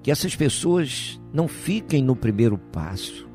Que 0.02 0.10
essas 0.10 0.34
pessoas 0.34 1.20
não 1.32 1.46
fiquem 1.46 2.02
no 2.02 2.16
primeiro 2.16 2.58
passo, 2.58 3.30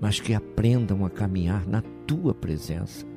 mas 0.00 0.18
que 0.18 0.32
aprendam 0.32 1.04
a 1.04 1.10
caminhar 1.10 1.66
na 1.66 1.82
Tua 2.06 2.32
presença 2.32 3.07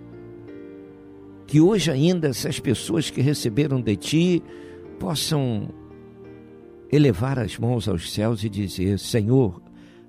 que 1.47 1.59
hoje 1.59 1.91
ainda 1.91 2.27
essas 2.27 2.59
pessoas 2.59 3.09
que 3.09 3.21
receberam 3.21 3.81
de 3.81 3.95
ti 3.95 4.43
possam 4.99 5.69
elevar 6.91 7.39
as 7.39 7.57
mãos 7.57 7.87
aos 7.87 8.11
céus 8.11 8.43
e 8.43 8.49
dizer: 8.49 8.99
Senhor, 8.99 9.61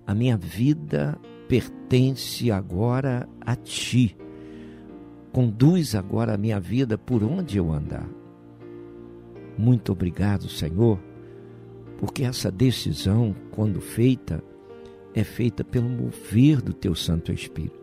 a 0.07 0.14
minha 0.14 0.37
vida 0.37 1.18
pertence 1.49 2.51
agora 2.51 3.28
a 3.41 3.55
ti. 3.55 4.16
Conduz 5.33 5.95
agora 5.95 6.35
a 6.35 6.39
minha 6.39 6.61
vida 6.61 6.99
por 6.99 7.22
onde 7.24 7.57
eu 7.57 7.72
andar. 7.72 8.09
Muito 9.57 9.93
obrigado, 9.93 10.49
Senhor, 10.49 10.99
porque 11.99 12.24
essa 12.24 12.51
decisão, 12.51 13.35
quando 13.51 13.80
feita, 13.80 14.43
é 15.14 15.24
feita 15.24 15.62
pelo 15.62 15.89
mover 15.89 16.61
do 16.61 16.72
teu 16.72 16.95
Santo 16.95 17.33
Espírito. 17.33 17.82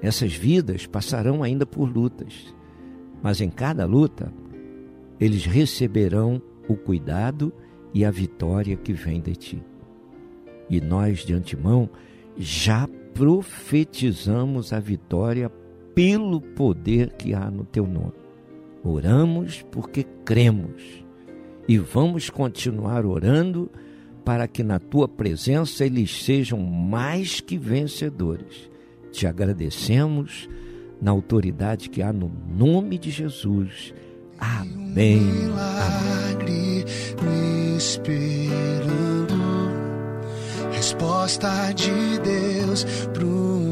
Essas 0.00 0.32
vidas 0.32 0.86
passarão 0.86 1.42
ainda 1.42 1.66
por 1.66 1.88
lutas, 1.88 2.54
mas 3.22 3.40
em 3.40 3.50
cada 3.50 3.84
luta 3.84 4.32
eles 5.18 5.44
receberão 5.44 6.40
o 6.68 6.76
cuidado 6.76 7.52
e 7.92 8.04
a 8.04 8.10
vitória 8.10 8.76
que 8.76 8.92
vem 8.92 9.20
de 9.20 9.34
ti. 9.34 9.62
E 10.70 10.80
nós, 10.80 11.20
de 11.20 11.32
antemão, 11.32 11.88
já 12.36 12.88
profetizamos 13.14 14.72
a 14.72 14.78
vitória 14.78 15.50
pelo 15.94 16.40
poder 16.40 17.14
que 17.14 17.34
há 17.34 17.50
no 17.50 17.64
teu 17.64 17.86
nome. 17.86 18.12
Oramos 18.84 19.62
porque 19.72 20.04
cremos 20.24 21.04
e 21.66 21.76
vamos 21.78 22.30
continuar 22.30 23.04
orando 23.04 23.68
para 24.24 24.46
que 24.46 24.62
na 24.62 24.78
tua 24.78 25.08
presença 25.08 25.84
eles 25.84 26.22
sejam 26.22 26.60
mais 26.60 27.40
que 27.40 27.58
vencedores 27.58 28.70
te 29.18 29.26
agradecemos 29.26 30.48
na 31.02 31.10
autoridade 31.10 31.90
que 31.90 32.02
há 32.02 32.12
no 32.12 32.30
nome 32.48 32.96
de 32.98 33.10
Jesus. 33.10 33.92
Amém. 34.38 35.20
Milagre 35.20 36.84
me 37.20 37.76
esperando, 37.76 39.34
resposta 40.70 41.72
de 41.72 42.20
Deus 42.20 42.84
pro 43.12 43.67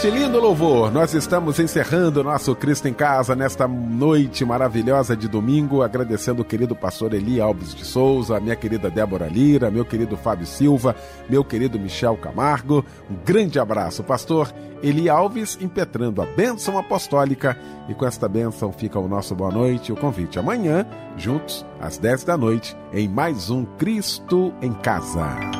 este 0.00 0.10
lindo 0.10 0.40
louvor, 0.40 0.90
nós 0.90 1.12
estamos 1.12 1.58
encerrando 1.58 2.20
o 2.20 2.24
nosso 2.24 2.56
Cristo 2.56 2.88
em 2.88 2.94
Casa 2.94 3.36
nesta 3.36 3.68
noite 3.68 4.46
maravilhosa 4.46 5.14
de 5.14 5.28
domingo, 5.28 5.82
agradecendo 5.82 6.40
o 6.40 6.44
querido 6.44 6.74
pastor 6.74 7.12
Eli 7.12 7.38
Alves 7.38 7.74
de 7.74 7.84
Souza, 7.84 8.40
minha 8.40 8.56
querida 8.56 8.88
Débora 8.88 9.26
Lira, 9.26 9.70
meu 9.70 9.84
querido 9.84 10.16
Fábio 10.16 10.46
Silva, 10.46 10.96
meu 11.28 11.44
querido 11.44 11.78
Michel 11.78 12.16
Camargo. 12.16 12.82
Um 13.10 13.14
grande 13.26 13.60
abraço, 13.60 14.02
pastor 14.02 14.50
Eli 14.82 15.06
Alves, 15.10 15.58
impetrando 15.60 16.22
a 16.22 16.24
bênção 16.24 16.78
apostólica. 16.78 17.54
E 17.86 17.92
com 17.92 18.06
esta 18.06 18.26
bênção 18.26 18.72
fica 18.72 18.98
o 18.98 19.06
nosso 19.06 19.34
boa 19.34 19.52
noite 19.52 19.90
e 19.90 19.92
o 19.92 19.96
convite 19.96 20.38
amanhã, 20.38 20.86
juntos, 21.18 21.66
às 21.78 21.98
10 21.98 22.24
da 22.24 22.38
noite, 22.38 22.74
em 22.90 23.06
mais 23.06 23.50
um 23.50 23.66
Cristo 23.76 24.50
em 24.62 24.72
Casa. 24.72 25.59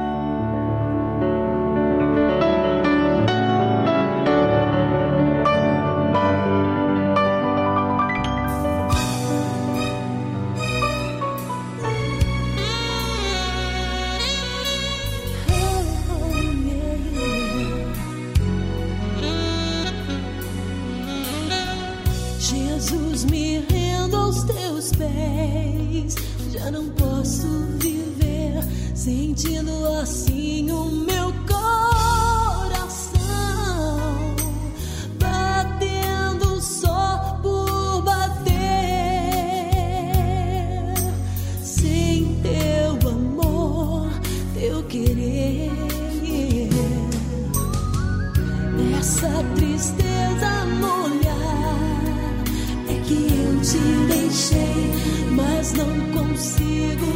contigo. 56.61 57.10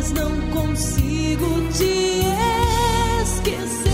mas 0.00 0.12
não 0.12 0.40
consigo 0.50 1.68
te 1.76 2.22
esquecer. 3.22 3.89